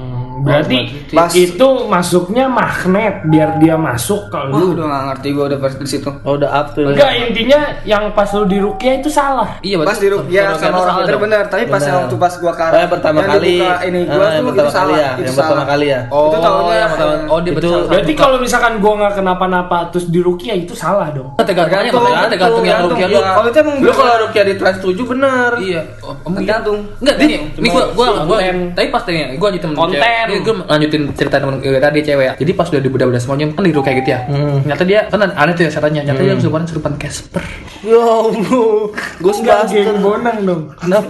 berarti 0.43 0.79
Pas- 1.13 1.33
itu 1.33 1.69
masuknya 1.87 2.47
magnet 2.47 3.23
biar 3.25 3.57
dia 3.57 3.77
masuk 3.77 4.27
ke 4.27 4.39
Wah, 4.43 4.51
lu. 4.53 4.75
udah 4.75 4.85
gak 4.85 5.03
ngerti 5.09 5.29
gue 5.31 5.45
udah 5.47 5.59
pas 5.59 5.73
di 5.73 5.87
situ. 5.87 6.11
Oh, 6.23 6.35
udah 6.35 6.51
up 6.51 6.67
tuh. 6.73 6.89
Enggak 6.89 7.11
intinya 7.15 7.61
yang 7.85 8.11
pas 8.11 8.29
lu 8.29 8.45
di 8.45 8.59
Rukia 8.59 8.99
itu 8.99 9.09
salah. 9.09 9.59
Iya, 9.61 9.79
Pas 9.83 9.97
di 9.97 10.09
Rukia 10.09 10.55
sama 10.55 10.79
orang 10.81 10.97
itu 11.05 11.19
bener, 11.19 11.43
tapi 11.47 11.65
pas 11.67 11.81
yang 11.81 12.05
waktu 12.05 12.17
pas 12.17 12.33
gua 12.37 12.53
Oh, 12.53 12.79
yang 12.79 12.91
pertama 12.91 13.19
yang 13.19 13.31
kali. 13.33 13.55
ini 13.83 14.01
Ah, 14.03 14.13
gua 14.13 14.27
yang 14.29 14.43
tuh 14.43 14.51
pertama 14.51 14.63
itu 14.63 14.73
salah. 14.73 14.83
kali 14.83 14.93
ya, 14.95 15.11
Itu 15.13 15.23
yang 15.23 15.35
pertama 15.35 15.53
salah. 15.55 15.67
kali 15.67 15.87
ya. 15.87 16.01
Oh, 16.09 16.23
Itu 16.23 16.37
yang 16.73 16.91
pertama. 16.91 17.13
Oh, 17.29 17.39
dia 17.41 17.53
itu- 17.53 17.87
berarti 17.87 18.13
kalau 18.15 18.37
misalkan 18.39 18.73
gua 18.79 18.93
nggak 18.99 19.15
kenapa-napa 19.15 19.79
terus 19.91 20.07
di 20.09 20.21
Rukia 20.21 20.55
itu 20.55 20.75
salah 20.75 21.09
dong. 21.11 21.31
tergantung 21.43 21.79
aja 21.79 21.91
makanya 21.93 22.31
tergantung 22.31 22.65
yang 22.65 22.81
rukia 22.83 23.07
lu. 23.07 23.13
iya. 23.13 23.31
Kalau 23.33 23.49
itu 23.49 23.59
emang 23.61 23.77
Lu 23.83 23.93
kalau 23.93 24.15
Rukia 24.23 24.43
di 24.43 24.55
Trans 24.57 24.79
7 24.79 25.05
bener. 25.05 25.51
Iya. 25.59 25.81
Oh, 26.01 26.15
iya. 26.15 26.35
Tergantung. 26.35 26.79
Enggak, 26.99 27.15
ini, 27.21 27.37
gua 27.69 27.85
gua 27.93 28.07
gua 28.25 28.39
tapi 28.73 28.87
pas 28.89 29.03
tanya, 29.03 29.27
gua 29.37 29.49
lanjutin 29.49 29.63
temen 29.63 29.77
Konten. 29.77 30.01
Ini 30.33 30.41
gua 30.41 30.55
lanjutin 30.65 31.03
cerita 31.13 31.37
temen 31.37 31.61
gue 31.61 31.77
tadi 31.77 32.01
cewek 32.01 32.25
ya. 32.25 32.33
Jadi 32.41 32.53
pas 32.57 32.67
udah 32.73 32.81
dibedah-bedah 32.81 33.21
semuanya 33.21 33.53
kan 33.53 33.63
di 33.63 33.73
kayak 33.73 33.97
gitu 34.01 34.09
ya. 34.17 34.21
Ternyata 34.65 34.85
dia 34.89 35.01
kan 35.13 35.21
aneh 35.21 35.53
tuh 35.53 35.65
ya 35.69 35.71
katanya. 35.71 36.01
Ternyata 36.09 36.23
dia 36.25 36.35
kesurupan 36.41 36.61
kesurupan 36.65 36.93
Casper. 36.97 37.43
Ya 37.85 38.01
Allah. 38.01 38.73
Gus 39.21 39.39
Enggak 39.45 39.61
geng 39.69 40.01
bonang 40.01 40.39
dong. 40.49 40.63
Kenapa? 40.81 41.09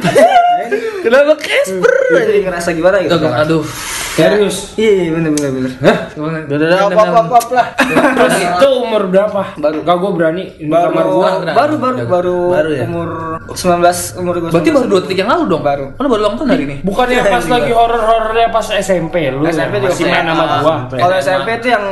Kenapa 1.06 1.32
Casper? 1.38 1.94
Jadi 2.10 2.40
ngerasa 2.42 2.68
gimana 2.74 2.96
gitu. 3.02 3.14
Aduh. 3.14 3.64
Serius. 4.12 4.76
Iya, 4.76 5.08
bener 5.10 5.30
bener 5.32 5.50
bener. 5.50 5.72
Udah 6.12 6.52
udah 6.52 6.80
apa 6.84 7.02
apa 7.16 7.20
apa 7.32 7.50
lah. 7.50 7.66
Terus 7.80 8.36
itu 8.38 8.68
umur 8.76 9.02
berapa? 9.08 9.40
Baru. 9.56 9.78
Gak 9.80 9.96
gua 9.96 10.10
berani. 10.12 10.44
Baru 10.60 10.88
kamar 10.90 11.04
gua. 11.06 11.28
beneran. 11.34 11.54
baru 11.56 11.74
baru 11.78 11.96
baru 12.06 12.36
Baru 12.52 12.70
ya? 12.70 12.84
umur 12.84 13.08
19 13.48 14.20
umur 14.20 14.34
gua. 14.36 14.48
Berarti 14.52 14.68
19. 14.68 14.76
baru 14.76 14.86
dua 14.86 15.00
detik 15.00 15.18
yang 15.18 15.30
lalu 15.32 15.44
dong. 15.48 15.62
Baru. 15.62 15.84
Kan 15.92 16.04
baru 16.06 16.20
ulang 16.20 16.34
tahun 16.36 16.48
hari 16.50 16.62
ini. 16.62 16.76
Bukannya 16.84 17.20
pas 17.24 17.44
lagi 17.46 17.72
horor-horornya 17.72 18.46
pas 18.48 18.66
SMP 18.70 19.14
lu 19.28 19.40
SMP 19.44 19.74
juga 19.78 19.90
masih 19.90 20.04
main 20.06 20.26
sama 20.26 20.44
gua. 20.60 20.74
Kalau 20.92 21.14
SMP 21.16 21.48
itu 21.56 21.68
yang 21.68 21.84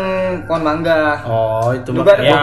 pohon 0.45 0.63
mangga. 0.63 1.01
Oh, 1.25 1.73
itu 1.73 1.89
Juga 1.91 2.13
Ya, 2.21 2.43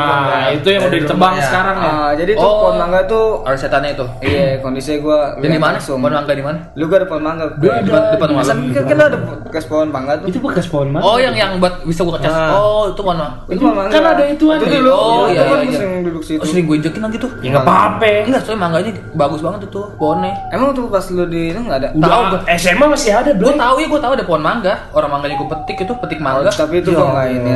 itu 0.51 0.67
yang 0.67 0.83
udah 0.83 0.99
ditebang 0.99 1.33
Ya. 1.37 1.43
sekarang 1.43 1.77
ya. 1.77 1.91
Ah, 1.93 2.11
jadi 2.17 2.31
tuh 2.33 2.41
Oh. 2.43 2.57
pohon 2.65 2.75
mangga 2.77 2.99
tuh 3.05 3.25
Ada 3.45 3.57
setannya 3.59 3.93
itu. 3.93 4.05
iya 4.21 4.57
kondisinya 4.57 4.97
gua 4.99 5.19
di 5.37 5.47
mana? 5.53 5.77
Pohon 5.77 6.01
mangga 6.01 6.33
di 6.33 6.41
mana? 6.41 6.59
Lu 6.73 6.89
gua 6.89 6.97
ada 6.97 7.07
pohon 7.07 7.21
mangga. 7.21 7.45
Di 7.53 7.67
depan 7.85 8.01
depan 8.11 8.27
rumah 8.27 8.41
lu. 8.41 8.47
Masa 8.47 8.53
kan, 8.73 8.83
kan 8.83 8.97
ada 8.97 9.17
bekas 9.45 9.63
pohon 9.67 9.87
mangga 9.87 10.13
tuh. 10.17 10.27
Itu 10.27 10.39
bekas 10.39 10.65
pohon 10.65 10.87
mana? 10.89 11.03
Oh, 11.03 11.17
yang 11.17 11.31
yang 11.31 11.59
buat 11.59 11.83
bisa 11.83 12.01
gua 12.01 12.15
kecas. 12.17 12.31
Ah. 12.31 12.55
Oh, 12.55 12.83
itu 12.87 13.01
pohon 13.01 13.17
mangga. 13.17 13.35
Itu 13.47 13.63
mangga. 13.63 13.91
kan 13.91 14.03
ada 14.07 14.23
ituan. 14.25 14.57
Itu 14.57 14.67
dulu. 14.71 14.89
Oh, 14.89 15.25
itu 15.27 15.35
iya, 15.35 15.41
kan 15.41 15.47
iya, 15.47 15.51
gua 15.53 15.63
iya. 15.63 15.77
sering 15.77 15.93
duduk 16.01 16.23
situ. 16.23 16.39
Oh, 16.39 16.47
sering 16.47 16.65
gue 16.65 16.75
injekin 16.77 17.01
lagi 17.01 17.17
tuh. 17.17 17.31
Ya 17.39 17.49
nggak 17.51 17.65
apa-apa. 17.65 18.07
Enggak, 18.25 18.41
soalnya 18.41 18.61
mangganya 18.63 18.91
bagus 19.13 19.39
banget 19.39 19.59
tuh 19.63 19.71
tuh 19.73 19.85
pohonnya. 19.95 20.33
Emang 20.49 20.71
tuh 20.71 20.87
pas 20.87 21.05
lu 21.07 21.23
di 21.25 21.41
itu 21.47 21.59
enggak 21.59 21.79
ada? 21.79 21.89
Tahu 21.91 21.99
Udah 21.99 22.19
gua. 22.33 22.39
SMA 22.55 22.85
masih 22.87 23.11
ada 23.11 23.31
Gue 23.31 23.39
belum? 23.43 23.57
tahu 23.57 23.75
ya, 23.77 23.87
gue 23.87 24.01
tahu 24.01 24.13
ada 24.13 24.25
pohon 24.25 24.41
mangga. 24.41 24.73
Orang 24.89 25.09
mangganya 25.09 25.35
gue 25.35 25.49
petik 25.49 25.77
itu 25.83 25.93
petik 25.97 26.19
Oh, 26.19 26.25
mangga. 26.25 26.49
tapi 26.49 26.75
itu 26.79 26.89
Ya 26.89 26.97
kok 26.97 27.07
enggak 27.09 27.27
ini. 27.29 27.51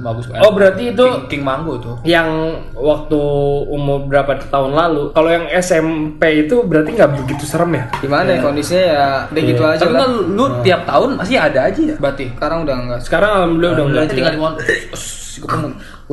Bagus 0.00 0.24
banget. 0.26 0.42
Oh 0.42 0.50
berarti 0.50 0.82
itu 0.90 1.04
King, 1.04 1.20
King 1.28 1.42
Mango 1.42 1.74
tuh. 1.76 1.94
yang 2.02 2.28
waktu 2.72 3.20
umur 3.66 4.06
berapa 4.06 4.38
tahun 4.46 4.72
lalu. 4.72 5.12
Kalau 5.12 5.28
yang 5.28 5.44
SMP 5.54 6.22
itu 6.40 6.62
berarti 6.62 6.90
nggak 6.92 7.10
begitu 7.18 7.44
serem 7.44 7.70
ya? 7.72 7.84
Gimana 7.98 8.28
ya 8.30 8.40
kondisinya 8.40 8.82
ya 8.82 9.04
udah 9.26 9.42
gitu 9.42 9.62
aja 9.62 9.80
Tapi 9.80 9.92
lah. 9.92 10.00
kan 10.00 10.10
lu 10.30 10.44
tiap 10.60 10.80
tahun 10.84 11.08
masih 11.16 11.36
ada 11.36 11.49
aja 11.58 11.80
ya 11.80 11.96
berarti. 11.98 12.26
Sekarang 12.30 12.58
udah 12.62 12.74
enggak. 12.78 13.00
Sekarang 13.02 13.30
alhamdulillah 13.34 13.72
udah 13.74 13.84
enggak. 13.90 14.04
Tinggal 14.14 14.32
di. 14.34 14.40
Gue 15.40 15.48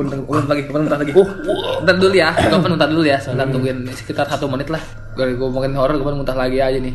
pengen 0.06 0.20
gue 0.24 0.36
lagi, 0.46 0.62
gue 0.64 0.74
muntah 0.74 0.98
lagi. 0.98 1.12
Uh, 1.12 1.28
bentar 1.82 1.96
dulu 1.98 2.14
ya. 2.16 2.30
Gue 2.34 2.58
pengen 2.58 2.72
muntah 2.74 2.88
dulu 2.88 3.02
ya. 3.04 3.18
Sebentar 3.20 3.46
tungguin 3.46 3.78
sekitar 3.92 4.26
satu 4.26 4.46
menit 4.50 4.68
lah. 4.72 4.82
Gue 5.14 5.34
gue 5.34 5.48
mungkin 5.50 5.74
horor, 5.78 5.94
gue 5.98 6.06
pengen 6.06 6.18
muntah 6.24 6.34
lagi 6.38 6.58
aja 6.58 6.78
nih. 6.78 6.94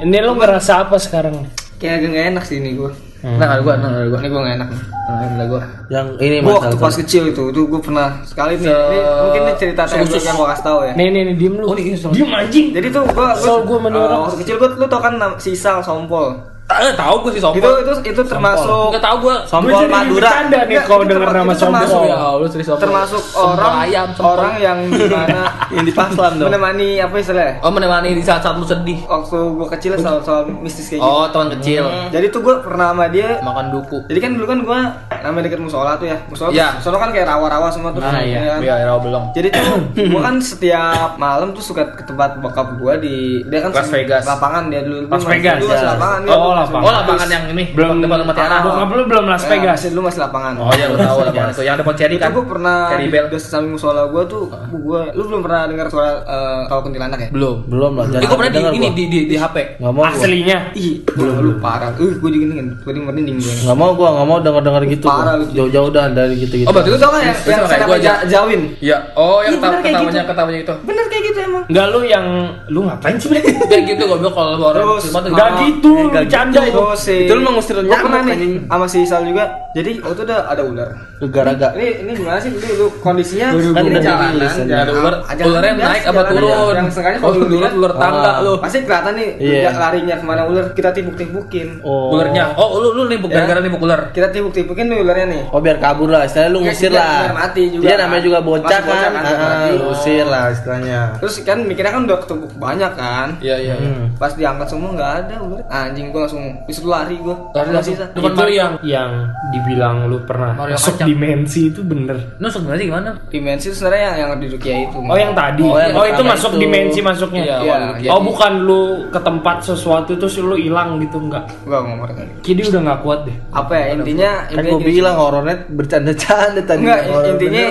Ini 0.00 0.16
lo 0.24 0.32
ngerasa 0.34 0.88
apa 0.88 0.96
sekarang? 0.96 1.44
Kayak 1.76 2.00
agak 2.00 2.08
enggak 2.12 2.26
enak 2.36 2.44
sih 2.44 2.56
ini 2.60 2.76
gua. 2.76 2.92
Nah, 3.20 3.52
ada 3.52 3.60
gue, 3.60 3.72
nah, 3.76 3.88
ada 3.92 4.08
gue. 4.08 4.16
Ini 4.16 4.28
gua 4.32 4.40
enggak 4.40 4.56
enak. 4.56 4.68
Nah, 4.72 5.16
ada 5.28 5.44
gue. 5.44 5.62
Yang 5.92 6.06
ini 6.24 6.36
masalah 6.40 6.56
waktu 6.56 6.76
pas 6.80 6.94
kecil 6.96 7.22
itu, 7.28 7.42
itu 7.52 7.60
gua 7.68 7.80
pernah 7.84 8.08
sekali 8.24 8.56
nih. 8.56 8.68
Ini 8.68 8.98
mungkin 9.00 9.40
ini 9.44 9.52
cerita 9.60 9.82
Khusus. 9.84 10.24
yang 10.24 10.36
gua 10.40 10.48
kasih 10.52 10.64
tahu 10.64 10.78
ya. 10.88 10.92
Nih 10.96 11.06
nih 11.12 11.22
nih 11.28 11.34
diem 11.36 11.54
lu. 11.56 11.64
Oh, 11.68 11.76
ini 11.76 11.92
sama- 11.96 12.16
Diem 12.16 12.32
anjing. 12.32 12.66
Jadi 12.72 12.86
tuh 12.88 13.04
gua 13.12 13.36
sama 13.36 13.88
dia 13.92 14.00
orang. 14.00 14.16
eh, 14.16 14.24
waktu 14.24 14.36
kecil 14.40 14.56
gua 14.56 14.68
lu 14.72 14.86
tau 14.88 15.00
kan 15.00 15.14
si 15.36 15.52
Sal 15.52 15.84
Sompol. 15.84 16.36
Eh, 16.72 16.94
tahu 16.94 17.14
gue 17.20 17.30
sih 17.30 17.38
Itu 17.38 17.46
sompol. 17.50 17.72
itu 17.76 17.92
itu 18.06 18.22
termasuk 18.22 18.88
Enggak 18.88 19.02
tahu 19.02 19.16
gue. 19.20 19.34
Gue 19.34 19.48
Sompol 19.48 19.70
jadi 19.74 19.90
Madura. 19.90 20.14
bercanda 20.22 20.58
nih 20.58 20.64
Enggak, 20.70 20.84
kalau 20.86 21.00
itu 21.00 21.10
denger 21.10 21.20
termasuk- 21.20 21.36
nama 21.36 21.50
itu 21.50 21.60
sombong. 21.60 21.80
termasuk- 21.82 22.04
Ya, 22.06 22.18
lu 22.32 22.46
serius 22.46 22.66
sompol. 22.68 22.80
termasuk 22.80 23.22
orang 23.36 23.74
ayam, 23.80 24.06
orang 24.16 24.54
yang 24.56 24.78
di 24.88 25.06
mana 25.06 25.40
yang 25.74 25.84
di 25.84 25.92
Paslam 25.92 26.32
dong. 26.32 26.46
menemani 26.46 26.88
apa 26.96 27.14
istilahnya? 27.16 27.52
Oh, 27.60 27.70
menemani 27.70 28.08
di 28.12 28.22
saat-saat 28.22 28.54
lu 28.54 28.64
sedih. 28.64 28.98
Waktu 29.04 29.38
gua 29.50 29.68
kecil 29.68 29.92
soal 29.96 30.18
soal 30.20 30.42
mistis 30.46 30.86
kayak 30.86 31.00
gitu. 31.00 31.10
Oh, 31.10 31.26
teman 31.26 31.48
kecil. 31.54 31.84
Jadi 32.08 32.26
tuh 32.28 32.40
gua 32.40 32.54
pernah 32.60 32.86
sama 32.88 33.06
dia 33.08 33.28
Makan 33.40 33.66
duku. 33.70 33.98
Jadi 34.06 34.18
kan 34.18 34.30
dulu 34.32 34.46
kan 34.46 34.58
gua 34.60 34.78
namanya 35.20 35.44
deket 35.44 35.60
musola 35.60 35.94
tuh 35.94 36.06
ya. 36.06 36.16
Musola 36.24 36.48
Iya. 36.50 36.66
tuh, 36.72 36.86
sono 36.86 36.96
kan 36.96 37.10
kayak 37.10 37.26
rawa-rawa 37.26 37.66
semua 37.68 37.90
tuh. 37.90 38.00
Ah, 38.00 38.18
iya. 38.18 38.38
kan? 38.48 38.60
Iya, 38.60 38.74
rawa 38.86 39.00
belum. 39.00 39.22
Jadi 39.32 39.48
tuh 39.50 39.66
gua 40.12 40.20
kan 40.22 40.36
setiap 40.38 41.10
malam 41.16 41.50
tuh 41.50 41.62
suka 41.62 41.82
ke 41.90 42.02
tempat 42.04 42.38
bokap 42.38 42.76
gua 42.76 42.94
di 42.94 43.42
dia 43.44 43.60
kan 43.60 43.70
Las 43.70 43.88
Vegas. 43.88 44.22
lapangan 44.24 44.68
dia 44.68 44.80
dulu. 44.80 45.06
Las 45.06 45.24
Vegas, 45.24 45.58
ya. 45.58 45.82
lapangan. 45.88 46.20
Oh, 46.30 46.52
lapangan. 46.62 46.84
Oh, 46.84 46.92
lapangan 46.92 47.28
yang 47.28 47.44
ini 47.48 47.64
Belum 47.72 47.96
depan 47.98 48.16
rumah 48.20 48.34
Tiara. 48.34 48.52
Ah, 48.52 48.60
Bokap 48.60 48.90
lu 48.90 49.02
belum 49.04 49.24
Las 49.26 49.42
Ya, 49.42 49.48
Vegas. 49.50 49.76
masih 49.78 49.88
dulu 49.90 50.02
masih 50.06 50.20
lapangan. 50.20 50.52
Oh 50.56 50.72
iya, 50.72 50.86
gue 50.86 50.98
tahu 50.98 51.18
lapangan 51.22 51.50
itu. 51.50 51.62
Yang 51.62 51.76
depan 51.80 51.94
Cherry 51.94 52.16
kan. 52.16 52.30
gua 52.30 52.44
pernah 52.46 52.76
Cherry 52.90 53.06
Bell. 53.08 53.26
di 53.26 53.38
samping 53.38 53.72
musola 53.74 54.02
gua 54.06 54.22
tuh 54.24 54.42
gua 54.80 55.00
lu 55.10 55.22
belum 55.24 55.40
pernah 55.40 55.60
dengar 55.64 55.86
suara 55.88 56.12
eh, 56.20 56.60
tahu 56.66 56.80
kuntilanak 56.84 57.18
ya? 57.18 57.28
Belum. 57.30 57.56
Belum 57.64 57.92
lah. 57.94 58.06
Eh, 58.10 58.20
gue 58.20 58.36
pernah 58.36 58.52
di 58.52 58.60
ini 58.76 58.86
gua. 58.86 58.96
di 58.96 59.04
di 59.06 59.18
di 59.26 59.36
HP. 59.36 59.56
Nggak 59.78 59.92
mau 59.92 60.02
gua. 60.02 60.12
Aslinya. 60.12 60.58
Ih, 60.74 60.92
belum 61.06 61.34
lu 61.40 61.52
parah. 61.58 61.90
Uh, 61.96 62.12
gua 62.18 62.28
nih, 62.28 62.38
gua 62.82 62.92
di 62.92 63.00
merinding 63.00 63.36
gua. 63.38 63.54
Nggak 63.64 63.76
mau 63.78 63.90
gua, 63.94 64.08
nggak 64.14 64.26
mau 64.26 64.38
denger-denger 64.40 64.82
gitu. 64.90 65.06
gua. 65.06 65.16
Parah 65.20 65.34
lu. 65.38 65.44
Jauh-jauh 65.50 65.90
dah 65.90 66.04
dari 66.10 66.34
gitu-gitu. 66.36 66.68
Oh, 66.68 66.72
berarti 66.74 66.90
Lu 66.90 66.98
tau 66.98 67.10
kan 67.14 67.20
yang, 67.22 67.36
Terus 67.38 67.70
yang 67.70 67.88
gua. 67.88 67.98
Jawin? 68.26 68.60
Iya. 68.82 68.98
Oh, 69.14 69.38
yang 69.40 69.56
ketawanya 69.62 70.10
gitu. 70.20 70.30
ketawanya 70.30 70.58
itu. 70.60 70.74
Bener 70.84 71.04
kayak. 71.06 71.19
Enggak 71.66 71.86
lu 71.90 72.00
yang 72.02 72.26
lu 72.66 72.80
ngapain 72.82 73.16
sih? 73.16 73.28
Kayak 73.70 73.82
gitu 73.86 74.02
goblok 74.06 74.32
kalau 74.32 74.54
lu 74.54 74.64
orang 74.64 74.82
Terus, 74.86 75.00
siluman 75.04 75.20
tuh 75.20 75.30
Enggak 75.30 75.48
Ah, 75.50 75.58
gitu, 75.60 75.92
eh, 75.92 76.06
bercanda 76.14 76.60
itu. 76.62 76.78
Oh, 76.78 76.94
si 76.94 77.14
Itu 77.26 77.32
lu 77.34 77.42
mengusir 77.42 77.76
nyamuk, 77.76 77.98
pernah 78.00 78.22
nih 78.24 78.38
sama 78.64 78.86
si 78.86 78.98
Isal 79.00 79.20
juga. 79.24 79.44
Jadi 79.70 79.90
waktu 79.98 80.14
itu 80.16 80.22
ada 80.24 80.36
ada 80.46 80.62
ular. 80.62 80.88
Gara-gara 81.20 81.72
Ini 81.72 81.86
ini 82.00 82.12
gimana 82.14 82.38
sih 82.38 82.48
dulu, 82.48 82.64
dulu 82.66 82.86
kondisinya 82.98 83.52
kan 83.52 83.82
ini 83.82 83.98
jalanan, 83.98 84.32
udah 84.32 84.50
jalan 84.56 84.72
Ada 84.72 84.92
ular, 84.94 85.14
ularnya 85.44 85.72
naik 85.76 86.02
apa 86.06 86.20
turun? 86.26 86.48
aja. 86.48 86.72
Yang 86.72 86.88
sengaja 86.90 87.16
kalau 87.18 87.28
Oh, 87.28 87.34
lu 87.34 87.44
ular 87.44 87.52
lihat 87.60 87.72
ular 87.74 87.92
tangga 87.94 88.30
Ah. 88.30 88.36
lu. 88.40 88.52
pasti 88.56 88.78
kelihatan 88.80 89.12
nih 89.14 89.28
Iya. 89.36 89.60
dia 89.60 89.72
larinya 89.76 90.14
ke 90.16 90.24
mana 90.24 90.42
ular 90.44 90.64
kita 90.72 90.90
tibuk-tibukin. 90.90 91.68
Oh. 91.82 92.14
Ularnya. 92.14 92.44
Oh, 92.56 92.68
lu 92.78 92.88
lu 92.94 93.02
nimbuk 93.06 93.28
Ya. 93.28 93.36
gara-gara 93.38 93.60
nimbuk 93.60 93.80
ular. 93.80 94.00
Kita 94.10 94.28
tibuk-tibukin 94.28 94.86
nih 94.86 94.98
ularnya 95.00 95.26
nih. 95.28 95.42
Oh 95.50 95.60
biar 95.60 95.76
kabur 95.76 96.08
lah, 96.08 96.24
istilahnya 96.24 96.50
lu 96.50 96.58
Biar- 96.58 96.72
ngusir 96.72 96.90
lah. 96.90 97.20
juga 97.60 97.84
Iya 97.84 97.92
kan. 97.92 97.98
namanya 98.00 98.22
juga 98.22 98.38
bocah 98.40 98.80
kan. 98.80 98.82
kan, 98.82 99.10
biar 99.12 99.36
Ah, 99.36 99.38
mati. 99.38 99.70
lu 99.70 99.84
usir 99.90 100.24
lah 100.24 100.44
istilahnya. 100.50 101.00
Terus 101.20 101.34
kan 101.50 101.58
mikirnya 101.62 101.92
kan 101.92 102.02
udah 102.06 102.18
ketumbuk 102.20 102.52
banyak 102.56 102.92
kan. 102.94 103.28
Iya, 103.38 103.56
iya. 103.58 103.74
iya. 103.76 103.90
Hmm. 103.90 104.06
Pas 104.14 104.32
diangkat 104.32 104.66
semua 104.66 104.90
nggak 104.94 105.12
ada 105.20 105.34
ular. 105.40 105.62
Anjing 105.66 106.06
gua 106.10 106.20
langsung 106.24 106.44
di 106.64 106.72
situ 106.72 106.86
lari 106.86 107.16
gua. 107.18 107.36
Lari 107.52 107.70
langsung. 107.70 107.94
Depan 107.98 108.30
itu 108.30 108.38
Mario. 108.38 108.54
yang 108.54 108.72
yang 108.82 109.10
dibilang 109.50 109.96
lu 110.06 110.22
pernah 110.22 110.54
Mario 110.54 110.74
masuk 110.74 110.94
kacang. 110.94 111.08
dimensi 111.08 111.60
itu 111.68 111.80
bener. 111.82 112.16
Lu 112.38 112.46
sebenarnya 112.46 112.84
gimana? 112.86 113.10
Dimensi 113.28 113.64
itu 113.68 113.76
sebenarnya 113.76 114.02
yang 114.04 114.16
yang 114.16 114.30
di 114.38 114.46
Rukia 114.48 114.74
itu. 114.86 114.98
Oh 115.00 115.18
yang 115.18 115.32
tadi. 115.34 115.62
Oh, 115.62 115.74
Oh, 115.74 115.78
yang 115.80 115.92
itu 115.92 116.22
pertama 116.22 116.32
masuk 116.32 116.50
itu. 116.50 116.60
dimensi 116.60 116.98
masuknya. 117.00 117.42
Iya, 117.42 117.56
Iya, 117.60 117.74
awal. 117.74 118.12
Oh 118.14 118.20
bukan 118.22 118.52
lu 118.62 118.82
ke 119.10 119.20
tempat 119.20 119.56
sesuatu 119.60 120.12
terus 120.14 120.34
lu 120.38 120.54
hilang 120.54 121.00
gitu 121.00 121.18
enggak. 121.18 121.44
Gua 121.66 121.82
ngomong 121.82 122.14
tadi. 122.14 122.30
Kidi 122.40 122.62
udah 122.68 122.80
nggak 122.80 123.00
kuat 123.02 123.20
deh. 123.26 123.36
Apa 123.50 123.72
ya 123.74 123.84
intinya 123.94 124.30
Kan 124.46 124.62
gini. 124.62 124.82
bilang 124.84 125.16
horornya 125.16 125.56
bercanda-canda 125.68 126.62
tadi. 126.62 126.80
Enggak, 126.84 127.00
Horor 127.10 127.26
intinya 127.34 127.62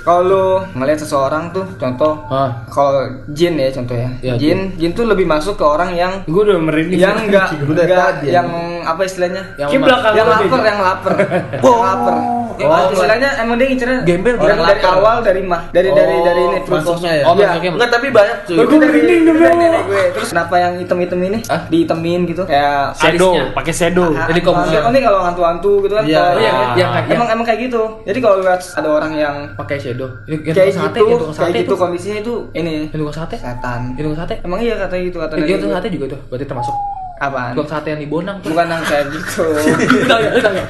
kalau 0.00 0.22
lu 0.22 0.44
ngelihat 0.76 1.00
seseorang 1.00 1.50
tuh 1.50 1.64
contoh 1.76 2.12
Hah. 2.28 2.50
Kalau 2.90 3.02
jin 3.28 3.54
ya 3.54 3.68
contoh 3.70 3.94
ya. 3.94 4.10
Iya, 4.20 4.34
jin, 4.36 4.58
jin 4.74 4.90
tuh 4.90 5.06
lebih 5.06 5.24
masuk 5.24 5.54
ke 5.54 5.64
orang 5.64 5.94
yang 5.94 6.12
Gue 6.24 6.42
udah 6.42 6.58
merinding. 6.58 6.98
yang 6.98 7.14
enggak 7.16 7.54
enggak 7.54 8.18
yang 8.26 8.48
apa 8.82 9.00
istilahnya? 9.00 9.42
Yang 9.56 9.70
belakang 9.80 10.12
yang 10.12 10.26
lu 10.26 10.32
lapar, 10.34 10.60
yang 10.60 10.80
lapar. 10.80 11.12
yang 11.64 11.80
lapar. 11.80 12.16
Oh, 12.16 12.38
Oh, 12.60 12.92
istilahnya 12.92 13.40
emang 13.40 13.56
dia 13.56 13.72
ngincernya 13.72 14.04
Gembel, 14.04 14.36
dari, 14.36 14.52
orang 14.52 14.60
dari 14.60 14.82
lapar. 14.84 14.92
awal 15.00 15.16
dari 15.24 15.40
mah 15.40 15.62
dari 15.72 15.88
dari 15.90 16.12
Oh, 16.12 16.20
dari 16.20 16.42
ini 16.42 16.58
masuknya 16.62 17.12
ya? 17.14 17.24
Oh, 17.24 17.32
Iya. 17.32 17.46
masuknya. 17.48 17.70
Enggak 17.72 17.90
tapi 17.90 18.06
banyak 18.12 18.36
cuy. 18.44 18.56
Dari, 18.60 18.76
merinding 18.76 19.20
dulu. 19.24 19.40
gue. 19.40 20.02
Terus 20.12 20.28
kenapa 20.28 20.54
yang 20.58 20.72
hitam-hitam 20.76 21.18
ini 21.22 21.38
Hah? 21.48 21.60
dihitemin 21.66 22.20
gitu? 22.26 22.42
Kayak 22.44 22.92
Shadow, 22.92 23.32
pakai 23.56 23.72
shadow. 23.72 24.12
Ah, 24.12 24.28
Jadi 24.28 24.40
hantu- 24.40 24.48
komputer. 24.52 24.76
hantu- 24.76 24.92
nih 24.92 25.02
kalau 25.02 25.20
hantu-hantu 25.22 25.72
gitu 25.80 25.94
kan. 25.94 26.04
Iya, 26.04 26.20
kalau- 26.20 26.36
iya, 26.36 26.44
yang- 26.44 26.60
yang- 26.76 26.92
yang- 27.00 27.08
emang 27.10 27.28
emang 27.30 27.44
kayak 27.46 27.60
gitu. 27.64 27.82
Jadi 28.04 28.18
kalau 28.20 28.36
lihat 28.38 28.60
ada 28.60 28.88
orang 28.90 29.12
yang 29.14 29.34
pakai 29.56 29.76
shadow. 29.80 30.08
Ini 30.28 30.34
yang 30.36 30.40
kayak 30.44 30.68
gitu, 30.68 30.84
yang 30.84 31.32
kayak 31.32 31.54
gitu 31.56 31.64
itu. 31.64 31.74
kondisinya 31.78 32.16
itu 32.18 32.34
ini 32.52 32.74
Yang 32.88 32.98
tukang 33.00 33.16
sate? 33.18 33.36
setan. 33.36 33.80
Yang 33.94 34.04
tukang 34.06 34.20
sate? 34.20 34.34
Emang 34.40 34.60
iya 34.60 34.74
kata 34.76 34.94
gitu 34.96 35.18
kata 35.18 35.32
Eh, 35.34 35.44
Dia 35.44 35.56
tukang 35.58 35.76
sate 35.76 35.88
juga 35.90 36.06
tuh. 36.14 36.20
Berarti 36.26 36.46
termasuk 36.46 36.74
Apaan? 37.20 37.52
tukang 37.52 37.68
sate 37.70 37.92
yang 37.92 38.00
di 38.00 38.08
Bonang 38.08 38.40
tuh. 38.40 38.48
Bukan 38.48 38.64
yang 38.64 38.80
kayak 38.80 39.12
gitu. 39.12 39.44
Lu 39.92 40.08
tahu 40.08 40.20
ya? 40.20 40.30
Lu 40.32 40.40
tahu 40.40 40.54
ya? 40.56 40.64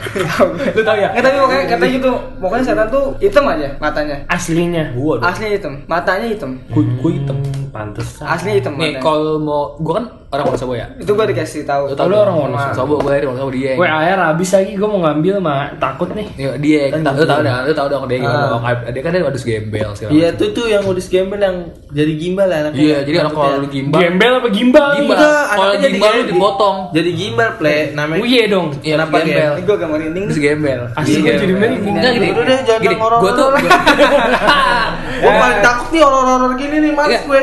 Lu 0.75 0.83
tahu 0.83 0.97
ya? 0.99 1.09
Nggak, 1.09 1.23
tapi 1.23 1.37
pokoknya 1.39 1.65
kata 1.65 1.85
gitu. 1.87 2.11
Pokoknya 2.37 2.65
setan 2.67 2.89
tuh 2.91 3.05
hitam 3.17 3.45
aja 3.47 3.69
matanya. 3.79 4.17
Aslinya. 4.27 4.85
Gua 4.93 5.15
dong. 5.17 5.31
Aslinya 5.31 5.53
hitam, 5.55 5.75
matanya 5.87 6.27
hitam. 6.27 6.51
Gua 6.69 6.83
gua 6.99 7.11
hitam. 7.13 7.37
Hmm, 7.39 7.65
pantesan. 7.71 8.25
Aslinya 8.27 8.57
hitam 8.59 8.73
Nih, 8.75 8.99
kalau 8.99 9.39
mau 9.39 9.79
gua 9.79 9.95
kan 9.97 10.07
orang 10.31 10.45
Wonosobo 10.47 10.75
ya. 10.75 10.87
Itu 10.95 11.15
gua 11.15 11.23
dikasih 11.25 11.63
tahu. 11.63 11.91
Lu 11.91 11.95
tahu 11.95 12.07
lu 12.07 12.17
orang 12.19 12.37
Wonosobo, 12.37 12.99
gua 12.99 13.11
dari 13.15 13.27
Wonosobo 13.27 13.51
dia. 13.51 13.73
Gue 13.75 13.87
air 13.87 14.19
habis 14.19 14.51
lagi 14.51 14.73
gue 14.75 14.89
mau 14.89 15.01
ngambil 15.01 15.35
mah 15.39 15.79
takut 15.79 16.11
nih. 16.11 16.27
Iya, 16.35 16.51
dia 16.59 16.81
lu 16.91 17.25
tahu 17.25 17.41
dah, 17.41 17.63
lu 17.63 17.73
tahu 17.73 17.87
dong 17.87 18.05
dia 18.07 18.19
gimana 18.19 18.59
Ah. 18.59 18.91
Dia 18.91 19.01
kan 19.01 19.11
dia 19.11 19.23
modus 19.23 19.43
gembel 19.43 19.91
segala 19.95 20.11
Iya 20.11 20.29
tuh 20.35 20.51
tuh 20.51 20.67
yang 20.67 20.83
modus 20.83 21.07
gembel 21.07 21.39
yang 21.39 21.57
jadi 21.91 22.13
gimbal 22.15 22.47
ya 22.47 22.59
anaknya. 22.67 22.81
Iya, 22.83 22.99
jadi 23.03 23.17
orang 23.23 23.35
kalau 23.35 23.57
lu 23.59 23.69
gimbal, 23.69 23.99
Gembel 24.01 24.33
apa 24.35 24.49
gimbal? 24.51 24.89
gimbal. 24.97 25.19
Kalau 25.51 25.75
gimbal 25.79 26.11
lu 26.15 26.23
dipotong. 26.41 26.77
Jadi 26.97 27.11
gimbal 27.13 27.51
play 27.61 27.93
namanya. 27.93 28.21
Uye 28.25 28.43
dong. 28.49 28.67
Iya, 28.81 28.97
Kenapa 28.97 29.17
gembel. 29.21 29.53
Ini 29.53 29.63
gua 29.69 29.77
gak 29.77 29.91
merinding. 29.93 30.25
Terus 30.33 30.41
gembel. 30.41 30.81
Asli 30.97 31.19
gua 31.21 31.35
jadi 31.37 31.55
merinding. 31.55 31.95
Enggak 32.01 32.13
gini. 32.17 32.29
Udah 32.33 32.45
deh, 32.49 32.59
jangan 32.65 32.81
gini. 32.81 32.97
ngorok-ngorok 32.97 33.21
Gua 33.21 33.33
tuh 33.37 33.49
Gue 35.21 35.33
paling 35.33 35.61
takut 35.61 35.89
nih 35.91 36.01
horor-horor 36.01 36.53
gini 36.57 36.77
nih 36.81 36.93
mas 36.93 37.09
Iya. 37.11 37.21
gue. 37.23 37.41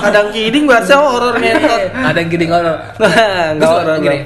Kadang 0.00 0.28
kidding 0.30 0.64
bahasa 0.64 0.94
horor 0.96 1.34
ngentot. 1.36 1.80
ada 1.94 2.16
yang 2.16 2.30
gini 2.32 2.46
horor. 2.46 2.76
Enggak 2.96 3.54
Terus 3.54 3.70
horor. 3.70 3.96
gini, 4.00 4.18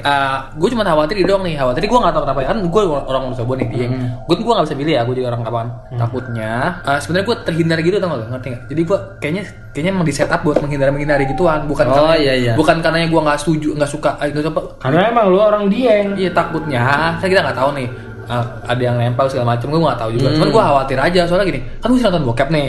gue 0.54 0.68
cuma 0.70 0.82
khawatir 0.82 1.16
doang 1.20 1.42
nih, 1.42 1.54
khawatir 1.54 1.82
gue 1.84 1.98
gak 1.98 2.12
tau 2.12 2.22
kenapa 2.22 2.40
ya 2.40 2.48
kan 2.48 2.58
gue 2.60 2.82
orang 2.84 3.22
Wonosobo 3.24 3.52
nih 3.54 3.66
dia, 3.68 3.86
gue 4.24 4.34
gue 4.34 4.52
gak 4.52 4.64
bisa 4.64 4.76
pilih 4.76 4.92
ya, 4.92 5.02
gue 5.04 5.14
jadi 5.14 5.26
orang 5.28 5.42
kapan. 5.42 5.66
Takutnya, 5.92 6.52
eh, 6.82 6.98
sebenarnya 6.98 7.26
gue 7.26 7.36
terhindar 7.44 7.78
gitu 7.80 7.96
tau 7.96 8.08
gak 8.08 8.30
ngerti 8.30 8.48
gak? 8.48 8.62
Jadi 8.68 8.80
gue 8.82 8.98
kayaknya 9.18 9.42
kayaknya 9.68 9.90
emang 9.92 10.04
di 10.04 10.14
setup 10.14 10.40
buat 10.40 10.58
menghindar 10.58 10.88
menghindari 10.88 11.24
gituan, 11.26 11.66
bukan 11.66 11.86
Oh, 11.86 11.94
karena 11.94 12.14
iya, 12.16 12.34
iya. 12.34 12.52
bukan 12.54 12.78
karena 12.78 13.04
gue 13.04 13.20
nggak 13.20 13.38
setuju 13.38 13.68
nggak 13.74 13.90
suka, 13.90 14.10
eh, 14.18 14.28
nggak 14.28 14.44
suka. 14.44 14.60
Karena 14.78 15.00
emang 15.06 15.26
lu 15.28 15.38
orang 15.38 15.64
dieng. 15.66 16.14
Iya 16.14 16.30
takutnya, 16.32 16.80
saya 17.16 17.28
kita 17.28 17.42
nggak 17.42 17.58
tahu 17.58 17.70
nih. 17.74 17.88
Eh, 18.28 18.44
ada 18.64 18.82
yang 18.82 18.96
nempel 18.96 19.26
segala 19.26 19.56
macam 19.56 19.66
gue 19.66 19.80
nggak 19.80 19.98
tahu 19.98 20.10
juga. 20.12 20.28
Cuman 20.32 20.48
gue 20.48 20.62
khawatir 20.62 20.98
aja 20.98 21.20
soalnya 21.24 21.46
gini, 21.46 21.60
kan 21.78 21.88
gue 21.88 21.98
sih 21.98 22.06
nonton 22.06 22.24
bokep 22.24 22.48
nih. 22.48 22.68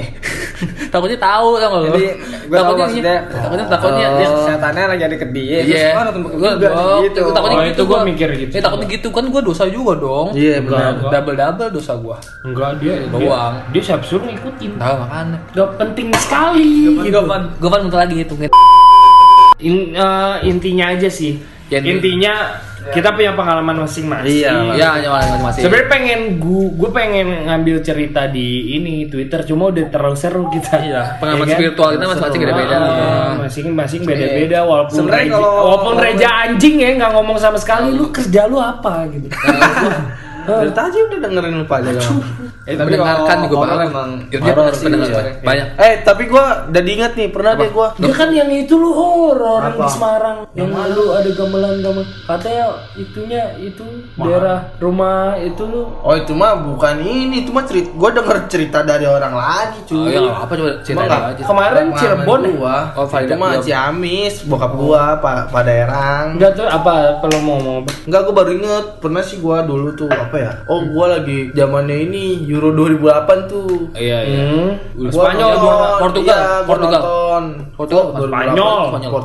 takutnya 0.92 1.16
tahu 1.16 1.50
tau 1.56 1.70
gak 1.70 1.80
lo? 1.80 1.88
Jadi 1.88 2.04
gua 2.50 2.58
tahu 2.60 2.76
maksudnya. 2.76 3.16
takutnya 3.32 3.66
takutnya 3.70 4.08
Dia 4.10 4.28
dia 4.28 4.30
setannya 4.44 4.84
lagi 4.88 5.04
ada 5.06 5.16
ke 5.16 5.28
dia. 5.30 5.58
Terus 5.62 5.72
Iya. 5.72 5.90
gua 5.90 6.04
nonton 6.04 6.22
buku 6.22 6.36
Gua- 6.36 6.52
juga 6.52 6.68
gua- 6.70 7.00
gitu. 7.00 7.22
Takutnya 7.30 7.56
Oh, 7.56 7.66
gitu 7.66 7.82
gua. 7.86 8.00
mikir 8.04 8.30
gitu. 8.36 8.52
Eh, 8.52 8.62
takutnya 8.62 8.88
gitu 8.90 9.08
kan 9.10 9.24
gua 9.30 9.42
dosa 9.42 9.64
juga 9.68 9.94
dong. 9.96 10.28
Iya 10.34 10.56
benar. 10.60 10.92
Enggak. 10.98 11.12
Double 11.14 11.36
double 11.38 11.70
dosa 11.72 11.94
gua. 11.96 12.18
Enggak 12.42 12.72
dia 12.80 12.94
Doang. 13.08 13.54
Dia, 13.56 13.72
dia 13.72 13.82
siap 13.86 14.02
suruh 14.04 14.26
ngikutin. 14.26 14.72
Tahu 14.76 14.96
makanya. 15.00 15.38
Gak 15.54 15.70
penting 15.78 16.08
sekali. 16.18 16.68
Gua 17.56 17.70
kan 17.70 17.80
bentar 17.86 18.00
lagi 18.02 18.16
hitung 18.18 18.40
In- 19.60 19.92
eh, 19.92 20.36
intinya 20.44 20.86
aja 20.90 21.08
sih. 21.08 21.36
Yang 21.70 21.84
di- 21.84 21.92
intinya 21.94 22.34
kita 22.90 23.12
punya 23.12 23.32
pengalaman 23.32 23.84
masing-masing. 23.84 24.40
Iya. 24.40 24.54
Iya, 24.72 24.88
hanya 24.94 25.10
masing-masing. 25.12 25.62
Sebenarnya 25.62 25.90
pengen 25.90 26.20
gua 26.38 26.66
gue 26.72 26.90
pengen 26.90 27.28
ngambil 27.46 27.76
cerita 27.80 28.26
di 28.26 28.48
ini 28.74 29.06
Twitter 29.06 29.44
cuma 29.44 29.70
udah 29.70 29.86
terlalu 29.88 30.16
seru 30.16 30.48
kita. 30.48 30.80
Iya, 30.80 31.02
pengalaman 31.18 31.44
Ya 31.44 31.50
kan? 31.50 31.58
spiritual 31.60 31.90
kita 31.92 32.06
masing-masing 32.06 32.42
beda-beda. 32.42 32.76
Ah, 32.76 33.32
Masing-masing 33.40 34.02
beda-beda 34.04 34.60
walaupun 34.64 34.96
Sebenarnya 34.96 35.24
reja, 35.26 35.36
kalau- 35.36 35.58
walaupun 35.62 35.94
reja 35.98 36.30
anjing 36.42 36.76
ya 36.78 36.90
nggak 36.96 37.12
ngomong 37.14 37.38
sama 37.38 37.58
sekali 37.58 37.88
lu 37.92 38.10
kerja 38.10 38.42
lu 38.46 38.58
apa 38.58 39.06
gitu. 39.10 39.28
Dari 40.46 40.72
tadi 40.72 40.98
udah 41.02 41.20
dengerin 41.20 41.54
lu 41.60 41.66
pada 41.66 41.90
dong. 41.92 42.20
Eh, 42.70 42.78
tapi 42.78 42.94
mendengarkan 42.94 43.26
kalau 43.26 43.46
juga 43.50 43.56
bagus. 43.66 43.90
emang 43.90 44.10
dia 44.30 44.40
horor 44.46 44.70
sih, 44.78 44.88
iya. 44.94 45.22
banyak. 45.42 45.68
Eh 45.82 45.94
tapi 46.06 46.24
gua 46.30 46.70
udah 46.70 46.82
diingat 46.86 47.12
nih 47.18 47.28
pernah 47.34 47.54
deh 47.58 47.70
gua. 47.74 47.88
Dia 47.98 48.14
kan 48.14 48.30
yang 48.30 48.50
itu 48.54 48.74
lu 48.78 48.94
horor 48.94 49.62
yang 49.66 49.74
di? 49.74 49.90
Semarang 49.90 50.38
yang 50.54 50.70
lu 50.94 51.06
ada 51.18 51.30
gamelan-gamelan 51.34 52.06
katanya 52.30 52.66
itunya 52.94 53.44
itu 53.58 53.82
daerah 54.14 54.70
rumah 54.78 55.34
itu 55.42 55.66
lu 55.66 55.82
Oh 56.06 56.14
itu 56.14 56.32
mah 56.38 56.54
bukan 56.62 57.02
ini, 57.02 57.42
itu 57.42 57.50
mah 57.50 57.66
cerita. 57.66 57.90
Gua 57.98 58.10
denger 58.14 58.38
cerita 58.46 58.86
dari 58.86 59.06
orang 59.10 59.34
lagi 59.34 59.82
Oh, 59.90 60.06
cuy. 60.06 60.14
ya 60.14 60.20
nggak 60.22 60.38
apa 60.46 60.54
coba 60.54 60.72
cerita 60.86 61.16
aja. 61.34 61.44
Kemarin 61.44 61.86
Cirebon 61.98 62.40
ya? 62.42 62.52
gua. 62.54 62.78
Oh, 62.94 63.06
itu 63.10 63.34
mah 63.34 63.50
belum. 63.58 63.66
Ciamis, 63.66 64.36
bokap 64.46 64.72
gua, 64.78 65.04
pak 65.18 65.50
pak 65.50 65.62
daerah. 65.66 66.30
enggak 66.30 66.52
tuh 66.54 66.66
apa 66.70 67.18
perlu 67.18 67.40
mau 67.42 67.58
apa? 67.82 67.90
Enggak, 68.06 68.22
gue 68.30 68.34
baru 68.36 68.52
inget 68.54 68.86
pernah 69.02 69.24
sih 69.26 69.38
gua 69.42 69.66
dulu 69.66 69.90
tuh 69.94 70.10
apa 70.10 70.36
ya? 70.40 70.52
Oh, 70.66 70.80
gua 70.86 71.06
lagi 71.14 71.52
zamannya 71.52 71.98
ini 72.08 72.24
Euro 72.48 72.72
2008 72.72 73.46
tuh. 73.46 73.92
Iya, 73.94 74.18
iya. 74.24 74.44
Hmm. 74.48 74.72
Spanyol 75.08 75.52
nonton, 75.52 76.00
Portugal, 76.00 76.38
iya, 76.38 76.64
Portugal. 76.64 77.02
nonton. 77.02 77.44
Portugal, 77.76 78.04
Oh, 78.04 78.18
2008, 78.18 78.30
Spanyol. 78.30 78.56
Portugal, 79.10 79.10
Oh, 79.10 79.16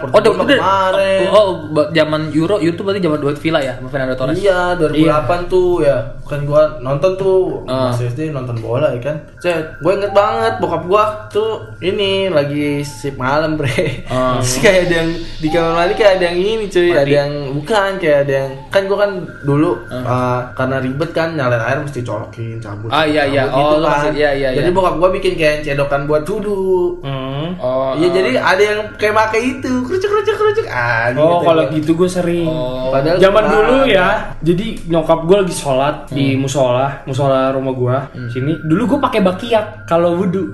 Portugal 0.00 0.20
udah, 0.20 0.32
udah. 0.32 0.58
kemarin. 0.58 1.20
Oh, 1.30 1.46
oh, 1.68 1.86
zaman 1.90 2.20
Euro, 2.32 2.56
Euro 2.58 2.74
tuh 2.74 2.84
berarti 2.84 3.00
zaman 3.00 3.18
duet 3.18 3.38
Villa 3.38 3.60
ya, 3.60 3.74
Fernando 3.84 4.14
Torres. 4.14 4.36
Iya, 4.36 4.60
2008 4.76 5.40
tuh 5.46 5.82
ya. 5.82 5.96
Kan 6.30 6.46
gua 6.46 6.78
nonton 6.78 7.12
tuh 7.16 7.66
Ah. 7.66 7.90
masih 7.90 8.06
SD 8.06 8.30
nonton 8.30 8.54
bola 8.56 8.86
ya 8.88 9.02
kan. 9.02 9.16
Cet, 9.36 9.50
gue 9.76 9.92
inget 9.92 10.12
banget 10.12 10.54
bokap 10.56 10.86
gua 10.86 11.02
tuh 11.26 11.50
ini 11.80 12.28
lagi 12.28 12.80
sip 12.80 13.16
malam, 13.16 13.58
Bre. 13.58 14.06
Ah. 14.06 14.38
Terus 14.38 14.54
kayak 14.58 14.80
ada 14.84 14.94
yang 14.96 15.10
di 15.36 15.48
kamar 15.48 15.72
mandi 15.74 15.94
kayak 15.94 16.12
ada 16.14 16.24
yang 16.24 16.38
ini 16.38 16.64
cuy, 16.66 16.86
Mandi. 16.86 17.00
ada 17.00 17.12
yang 17.18 17.30
bukan 17.52 17.90
kayak 17.98 18.18
ada 18.20 18.32
yang 18.36 18.50
kan 18.68 18.82
gua 18.84 18.98
kan 19.00 19.10
dulu 19.42 19.70
uh, 19.88 20.40
karena 20.52 20.76
ribet 20.78 21.10
kan 21.10 21.28
nyalain 21.32 21.58
air 21.60 21.78
mesti 21.80 22.00
colokin 22.00 22.56
cabut. 22.56 22.88
Ah, 22.88 23.02
iya, 23.02 23.26
iya. 23.26 23.50
Oh, 23.50 23.76
lu 23.76 23.84
masih- 23.84 24.14
iya, 24.14 24.30
iya, 24.32 24.48
Jadi 24.52 24.68
iya. 24.68 24.72
bokap 24.72 24.94
gua 24.96 25.10
bikin 25.10 25.34
kayak 25.34 25.66
cedokan 25.66 26.06
buat 26.06 26.22
wudhu. 26.22 27.02
Hmm. 27.02 27.58
Oh, 27.58 27.92
Iya 27.92 28.06
oh. 28.06 28.12
jadi 28.12 28.30
ada 28.36 28.62
yang 28.62 28.80
kayak 28.94 29.14
pakai 29.16 29.40
itu, 29.52 29.72
kerucuk 29.82 30.06
kerucuk 30.08 30.36
kerucuk. 30.36 30.66
Ah, 30.68 31.10
Oh, 31.12 31.42
kalau 31.42 31.66
gua. 31.66 31.74
gitu 31.74 31.90
gue 31.92 32.06
sering. 32.06 32.46
Oh. 32.46 32.88
Padahal 32.90 33.18
Zaman 33.18 33.42
gua- 33.42 33.52
dulu 33.52 33.76
ya, 33.84 34.08
jadi 34.38 34.66
nyokap 34.86 35.24
gue 35.24 35.36
lagi 35.38 35.54
sholat 35.54 35.96
di 36.20 36.36
musola, 36.36 37.00
musola 37.02 37.48
rumah 37.50 37.72
gue 37.72 37.96
sini. 38.28 38.52
Dulu 38.60 38.82
gue 38.86 38.98
pakai 39.00 39.20
bakiak 39.20 39.84
kalau 39.84 40.14
wudhu. 40.14 40.52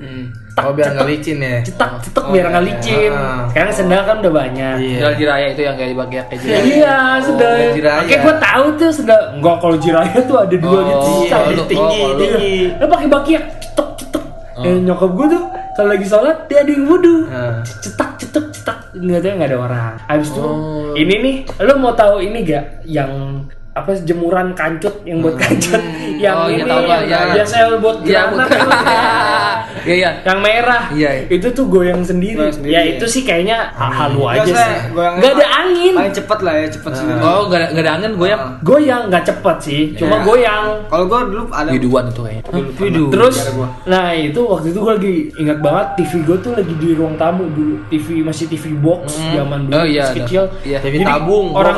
Oh 0.57 0.72
biar 0.72 0.88
nggak 0.90 1.05
licin 1.07 1.37
ya. 1.37 1.61
Cetak, 1.61 2.00
cetak 2.00 2.24
Oh, 2.24 2.33
biar 2.33 2.48
nggak 2.48 2.62
iya. 2.62 2.70
licin. 2.72 3.12
Ah. 3.12 3.44
Sekarang 3.46 3.72
sendal 3.74 4.02
kan 4.02 4.16
udah 4.18 4.33
banyak. 4.33 4.74
Iya. 4.79 4.96
Sendal 4.96 5.12
jiraya 5.14 5.46
itu 5.52 5.62
yang 5.62 5.76
kayak 5.76 5.90
dibagi 5.92 6.16
kayak 6.16 6.40
jiraya. 6.40 6.62
Iya, 6.64 6.96
sendal. 7.20 7.52
Oh, 7.52 7.72
jiraya. 7.74 8.00
Oke, 8.00 8.16
gue 8.16 8.35
tahu 8.40 8.66
tuh 8.72 8.90
sendal. 8.90 9.20
Enggak 9.35 9.57
kalau 9.59 9.76
jiraya 9.76 10.16
tuh 10.22 10.37
ada 10.38 10.57
dua 10.57 10.72
Oh, 10.72 10.83
gitu. 10.83 11.11
Iya, 11.22 11.37
lu- 11.50 11.68
tinggi, 11.68 11.98
oh, 12.00 12.09
lu- 12.09 12.18
tinggi. 12.18 12.55
Lo 12.72 12.85
pakai 12.87 13.09
bakiak, 13.11 13.44
cetek, 13.61 13.88
cetek. 13.98 14.24
Eh, 14.57 14.76
nyokap 14.81 15.11
gue 15.12 15.26
tuh 15.29 15.44
kalau 15.76 15.88
lagi 15.92 16.07
sholat 16.07 16.37
dia 16.46 16.59
ada 16.59 16.72
yang 16.72 16.85
wudhu 16.87 17.16
Ah. 17.29 17.61
cetak 17.61 18.11
cetak 18.16 18.44
cetak 18.50 18.79
nggak 18.96 19.20
nggak 19.37 19.48
ada 19.52 19.59
orang 19.61 19.92
habis 20.02 20.33
itu 20.33 20.40
Oh. 20.40 20.96
ini 20.96 21.14
nih 21.20 21.37
lo 21.61 21.76
mau 21.76 21.92
tahu 21.92 22.24
ini 22.24 22.40
gak 22.40 22.64
yang 22.83 23.44
apa 23.77 23.93
jemuran 24.01 24.57
kancut 24.57 25.05
yang 25.05 25.21
buat 25.21 25.37
kancut 25.37 25.83
yang 26.17 26.33
Oh, 26.33 26.49
iya, 26.49 26.65
ini 26.65 26.71
tahu, 26.73 26.81
Pak. 26.81 26.97
yang 26.97 27.05
Iya, 27.05 27.19
iya. 27.21 27.35
biasa 27.37 27.57
buat 27.77 27.97
granat 28.01 28.31
bukan. 28.33 28.59
Iya, 29.87 29.94
iya. 29.94 30.11
yang 30.27 30.38
merah 30.42 30.85
Iya, 30.90 31.11
iya. 31.14 31.25
itu 31.31 31.46
tuh 31.55 31.64
goyang 31.70 32.03
sendiri, 32.03 32.42
Goyang 32.42 32.57
sendiri, 32.59 32.75
ya 32.75 32.81
iya. 32.83 32.92
itu 32.99 33.05
sih 33.07 33.22
kayaknya 33.22 33.70
halu 33.72 34.27
Nggak 34.27 34.35
aja 34.35 34.53
usah, 34.53 34.66
sih 34.66 34.81
nggak 34.92 35.33
ada 35.38 35.46
angin 35.62 35.94
Paling 35.94 36.16
cepet 36.16 36.38
lah 36.42 36.55
ya, 36.57 36.66
cepet 36.68 36.92
sendiri. 36.92 37.18
Oh, 37.22 37.40
nggak 37.46 37.59
ada 37.59 37.66
nggak 37.70 37.85
ada 37.87 37.92
angin 37.94 38.11
goyang. 38.18 38.42
goyang 38.61 39.03
nggak 39.07 39.25
cepet 39.25 39.57
sih 39.62 39.81
cuma 39.94 40.16
Ya. 40.16 40.25
goyang 40.25 40.64
Kalau 40.88 41.05
gua 41.07 41.20
dulu 41.22 41.42
ada 41.53 41.70
Biduan 41.70 42.05
itu 42.09 42.20
kayaknya. 42.20 42.42
Vidu. 42.77 43.05
Terus, 43.12 43.37
nah 43.85 44.11
itu 44.12 44.40
waktu 44.42 44.66
itu 44.72 44.79
gue 44.81 44.92
lagi 44.96 45.14
ingat 45.37 45.59
banget 45.61 45.87
TV 45.96 46.12
gue 46.25 46.37
tuh 46.40 46.53
lagi 46.57 46.75
di 46.77 46.88
ruang 46.96 47.14
tamu 47.14 47.44
dulu. 47.53 47.77
TV 47.87 48.25
masih 48.25 48.46
TV 48.49 48.75
box 48.77 49.16
zaman 49.33 49.68
dulu 49.68 49.77
Oh, 49.77 49.85
iya, 49.87 50.09
kecil. 50.11 50.49
Iya. 50.64 50.79
TV 50.81 51.01
Jadi 51.01 51.05
tabung, 51.07 51.46
orang. 51.53 51.77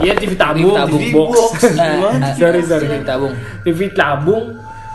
Iya 0.00 0.12
TV 0.14 0.32
tabung, 0.34 0.74
tabung. 0.74 1.00
TV 1.02 1.12
box. 1.12 1.34
sorry 2.38 2.60
sorry. 2.62 2.86
TV 2.86 2.94
tabung. 3.02 3.32
TV 3.62 3.78
tabung 3.92 4.44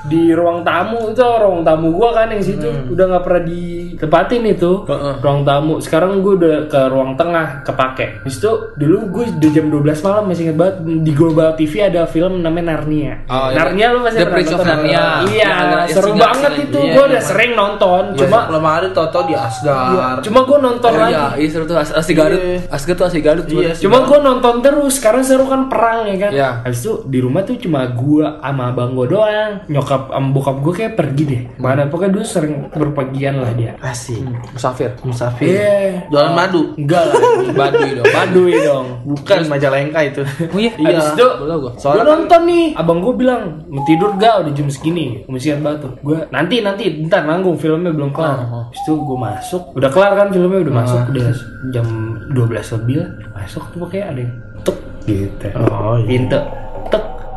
di 0.04 0.32
ruang 0.32 0.62
tamu 0.62 1.10
itu 1.10 1.22
ruang 1.22 1.62
tamu 1.62 1.92
gua 1.92 2.10
kan 2.12 2.28
yang 2.28 2.42
situ 2.42 2.66
udah 2.88 3.06
nggak 3.08 3.22
pernah 3.22 3.44
ditempatin 3.44 4.44
itu 4.48 4.72
Heeh. 4.84 5.14
ruang 5.20 5.42
tamu 5.42 5.78
sekarang 5.78 6.20
gue 6.20 6.34
udah 6.36 6.56
ke 6.66 6.82
ruang 6.88 7.14
tengah 7.14 7.62
kepake 7.62 8.20
Habis 8.20 8.38
itu 8.38 8.52
dulu 8.76 8.98
gue 9.12 9.24
udah 9.32 9.52
jam 9.52 9.66
12 9.68 9.78
malam 10.02 10.24
masih 10.26 10.44
inget 10.44 10.58
banget 10.58 10.76
di 11.00 11.12
Global 11.12 11.54
TV 11.54 11.74
ada 11.84 12.06
film 12.06 12.40
namanya 12.40 12.74
Narnia 12.74 13.14
Oh, 13.26 13.48
iya. 13.48 13.58
Narnia 13.60 13.88
lu 13.90 14.00
masih 14.00 14.18
The 14.18 14.24
pernah 14.24 14.36
Prince 14.36 14.50
of 14.50 14.58
nonton? 14.58 14.70
Narnia. 14.72 15.04
iya 15.28 15.50
ada 15.52 15.78
seru 15.88 16.08
singa- 16.08 16.24
banget 16.24 16.52
itu 16.62 16.80
iya, 16.80 16.92
gue 16.92 16.98
iya. 16.98 17.10
udah 17.10 17.22
sering 17.22 17.52
nonton 17.54 18.02
Cuma 18.12 18.24
cuma 18.24 18.40
lemari 18.50 18.88
toto 18.92 19.20
di 19.24 19.34
Asgar. 19.34 20.16
cuma 20.22 20.40
gue 20.42 20.58
nonton 20.60 20.90
Oh 20.90 20.98
lagi 20.98 21.14
iya, 21.14 21.26
iya 21.36 21.48
seru 21.48 21.64
tuh 21.66 21.78
As- 21.78 21.94
Asli 21.94 22.14
Garut. 22.14 22.40
Iya. 22.40 22.90
Tuh 22.92 23.06
Asli 23.06 23.22
Garut. 23.22 23.46
Iya, 23.48 23.72
Cuma 23.78 23.98
gue 24.02 24.20
nonton 24.20 24.56
terus, 24.60 24.94
sekarang 24.94 25.22
seru 25.22 25.46
kan 25.46 25.68
perang 25.68 26.06
ya 26.06 26.16
kan. 26.18 26.32
Iya. 26.32 26.50
Habis 26.62 26.80
itu 26.82 26.94
di 27.06 27.20
rumah 27.20 27.42
tuh 27.42 27.56
cuma 27.58 27.84
gua 27.88 28.40
sama 28.40 28.70
abang 28.70 28.92
gua 28.92 29.08
doang. 29.08 29.52
Nyokap 29.66 29.91
sama 29.92 30.30
bokap 30.32 30.56
gua 30.64 30.74
kayak 30.74 30.94
pergi 30.96 31.24
deh. 31.28 31.42
Mana 31.60 31.88
pokoknya 31.92 32.12
dulu 32.16 32.26
sering 32.26 32.54
berpergian 32.72 33.44
lah 33.44 33.52
dia. 33.52 33.76
Asik. 33.84 34.24
Musafir. 34.56 34.96
Musafir. 35.04 35.52
Iya. 35.52 36.08
Jualan 36.08 36.32
madu. 36.32 36.62
Enggak 36.80 37.04
lah. 37.12 37.16
Baduy 37.60 37.90
dong. 38.00 38.08
Baduy 38.08 38.54
dong. 38.64 38.86
Bukan 39.06 39.40
Majalengka 39.52 40.00
itu. 40.08 40.22
Oh 40.24 40.60
iya. 40.60 40.72
Habis 40.76 41.08
itu. 41.16 41.28
Gua 41.42 41.72
Soalnya 41.76 42.04
kan 42.04 42.12
nonton 42.24 42.42
nih, 42.48 42.66
abang 42.78 43.00
gua 43.04 43.14
bilang 43.14 43.42
mau 43.68 43.84
tidur 43.84 44.16
gak 44.16 44.46
udah 44.46 44.52
jam 44.56 44.68
segini, 44.72 45.26
kemisian 45.28 45.60
batu. 45.60 45.92
Gua 46.00 46.24
nanti 46.32 46.64
nanti 46.64 46.88
bentar 46.90 47.28
nanggung 47.28 47.58
filmnya 47.60 47.92
belum 47.92 48.16
kelar. 48.16 48.48
Oh, 48.48 48.64
Habis 48.70 48.80
itu 48.86 48.94
gua 49.04 49.18
masuk, 49.32 49.76
udah 49.76 49.90
kelar 49.92 50.14
kan 50.16 50.28
filmnya 50.32 50.60
udah 50.64 50.74
masuk 50.74 51.00
udah 51.12 51.28
jam 51.76 51.88
12 52.32 52.76
lebih 52.80 52.96
lah. 53.04 53.10
Masuk 53.36 53.64
tuh 53.74 53.80
pakai 53.88 54.02
ada 54.06 54.20
yang 54.22 54.34
tuk 54.62 54.78
gitu. 55.06 55.48
Oh, 55.58 55.98
iya. 56.00 56.08
Pintu. 56.08 56.40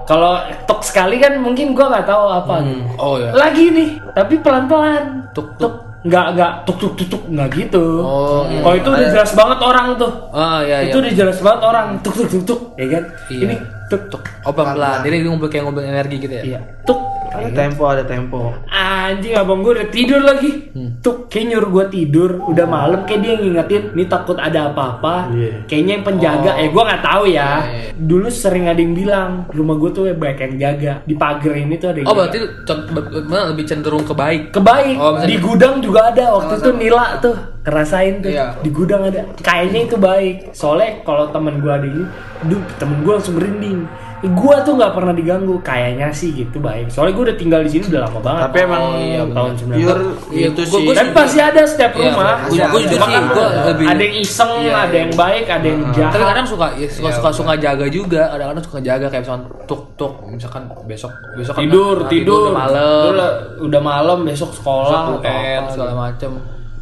Kalau 0.05 0.37
tuk 0.69 0.81
sekali 0.85 1.17
kan 1.17 1.41
mungkin 1.41 1.73
gua 1.73 1.89
nggak 1.89 2.07
tahu 2.07 2.25
apa. 2.29 2.55
gitu. 2.61 2.83
Oh 3.01 3.17
iya. 3.17 3.33
Lagi 3.33 3.65
nih, 3.73 3.89
tapi 4.13 4.35
pelan-pelan. 4.39 5.33
Tuk, 5.33 5.57
tuk. 5.57 5.75
Nggak 6.05 6.27
nggak 6.37 6.53
tuk 6.69 6.77
tuk 6.77 6.93
tuk 7.01 7.09
tuk 7.09 7.23
nggak 7.33 7.49
gitu. 7.57 8.05
Oh, 8.05 8.45
iya. 8.53 8.61
Oh 8.61 8.77
itu 8.77 8.93
udah 8.93 9.09
jelas 9.09 9.33
banget 9.33 9.59
orang 9.65 9.97
tuh. 9.97 10.13
Oh 10.29 10.61
iya 10.61 10.85
iya. 10.85 10.93
Itu 10.93 11.01
udah 11.01 11.13
jelas 11.17 11.39
banget 11.41 11.61
orang 11.65 11.87
tuk 12.05 12.13
tuk 12.13 12.29
tuk 12.29 12.43
tuk, 12.45 12.61
ya 12.77 12.87
kan? 12.93 13.05
Iya. 13.33 13.41
Ini 13.49 13.55
tuk 13.89 14.03
tuk. 14.13 14.23
Oh 14.45 14.53
pelan-pelan. 14.53 15.01
Jadi 15.01 15.17
dia 15.25 15.29
ngumpul 15.33 15.49
kayak 15.49 15.65
ngumpul 15.65 15.81
energi 15.81 16.17
gitu 16.21 16.35
ya. 16.37 16.43
Iya, 16.45 16.61
tuk. 16.85 17.01
Ada 17.37 17.51
tempo, 17.51 17.83
ada 17.85 18.03
tempo. 18.03 18.41
Anjing 18.67 19.35
abang 19.35 19.61
gue 19.61 19.73
udah 19.75 19.89
tidur 19.89 20.21
lagi. 20.21 20.71
Hmm. 20.71 20.99
Tuk 20.99 21.27
kayak 21.27 21.45
nyuruh 21.51 21.71
gue 21.73 21.85
tidur. 21.91 22.31
Udah 22.45 22.65
malam 22.65 23.03
kayak 23.03 23.21
dia 23.21 23.35
ngingetin, 23.37 23.83
nih 23.93 24.07
takut 24.07 24.37
ada 24.37 24.71
apa-apa. 24.71 25.29
Iya. 25.31 25.65
Kayaknya 25.65 25.93
yang 25.93 26.05
penjaga, 26.05 26.51
Oh. 26.51 26.61
eh 26.61 26.69
gue 26.69 26.83
nggak 26.83 27.03
tahu 27.03 27.23
ya. 27.27 27.33
Iya, 27.33 27.49
iya. 27.69 27.91
Dulu 27.95 28.27
sering 28.29 28.65
ada 28.65 28.79
yang 28.79 28.95
bilang 28.95 29.31
rumah 29.49 29.77
gue 29.77 29.91
tuh 29.91 30.05
banyak 30.11 30.39
yang 30.41 30.55
jaga. 30.59 30.93
Di 31.03 31.15
pagar 31.15 31.55
ini 31.55 31.75
tuh 31.75 31.89
ada 31.89 31.99
yang 31.99 32.07
Oh 32.07 32.13
jaga. 32.13 32.21
berarti 32.23 32.39
con- 32.65 32.87
be- 32.89 33.09
be- 33.23 33.49
lebih 33.51 33.65
cenderung 33.65 34.03
ke 34.03 34.15
baik. 34.15 34.43
Kebaik. 34.51 34.97
Oh, 34.97 35.11
misalnya- 35.13 35.27
di 35.27 35.37
gudang 35.39 35.75
juga 35.79 36.01
ada 36.09 36.25
waktu 36.33 36.55
itu 36.57 36.71
Nila 36.75 37.05
tuh 37.19 37.35
kerasain 37.61 38.21
tuh 38.21 38.29
Iya. 38.29 38.61
di 38.61 38.69
gudang 38.69 39.03
ada 39.03 39.25
kayaknya 39.39 39.89
itu 39.89 39.97
baik 39.97 40.53
soalnya 40.53 41.01
kalau 41.01 41.33
temen 41.33 41.59
gue 41.59 41.73
ada 41.73 41.83
ini 41.83 42.05
duh 42.45 42.61
temen 42.77 43.01
gue 43.01 43.09
langsung 43.11 43.41
merinding 43.41 43.89
gue 44.27 44.57
tuh 44.63 44.73
nggak 44.75 44.93
pernah 44.93 45.13
diganggu. 45.13 45.55
Kayaknya 45.61 46.09
sih 46.11 46.31
gitu 46.33 46.57
baik 46.57 46.89
soalnya 46.89 47.13
gue 47.13 47.25
udah 47.29 47.37
tinggal 47.37 47.61
di 47.61 47.71
sini 47.71 47.85
udah 47.87 48.03
lama 48.03 48.19
banget. 48.19 48.43
Tapi 48.45 48.57
emang 48.61 48.83
iya, 48.97 49.23
tahun 49.27 49.51
benar. 49.53 49.67
90 49.75 49.85
Pure 49.85 50.03
Iya, 50.31 50.47
itu 50.47 50.61
gua- 50.61 50.71
sih. 50.71 50.85
gua 50.85 50.95
tapi 50.95 51.11
pasti 51.13 51.39
ada 51.39 51.61
setiap 51.63 51.93
Iya, 51.93 52.03
rumah. 52.07 52.25
gua- 52.45 52.69
gua 52.71 52.81
juga 52.81 52.95
Cuma 52.95 53.07
sih, 53.07 53.15
kan 53.15 53.25
gua 53.29 53.47
lebih- 53.67 53.89
ada 53.89 54.03
yang 54.03 54.17
iseng 54.19 54.53
Iya, 54.57 54.73
ada 54.75 54.97
yang 54.97 55.13
baik 55.15 55.45
ada 55.47 55.67
yang 55.67 55.81
jahat. 55.91 56.13
Tapi 56.13 56.25
kadang 56.25 56.47
suka 56.47 56.67
ya, 56.75 56.87
suka 56.89 57.11
suka 57.13 57.29
suka 57.33 57.53
jaga 57.57 57.87
juga. 57.89 58.23
Kadang-kadang 58.31 58.65
suka 58.65 58.79
jaga 58.81 59.07
kayak 59.07 59.23
misalkan 59.25 59.45
tuk 59.65 59.83
tuk 59.95 60.13
misalkan 60.27 60.63
besok 60.85 61.13
besok 61.35 61.55
kan 61.55 61.63
tidur 61.63 61.97
nah, 62.01 62.09
tidur. 62.09 62.45
udah 62.47 62.57
malam. 62.57 63.13
Udah 63.61 63.81
malam 63.81 64.19
besok 64.23 64.51
sekolah 64.53 65.19
UN 65.19 65.63
segala 65.69 65.93
macem. 65.95 66.33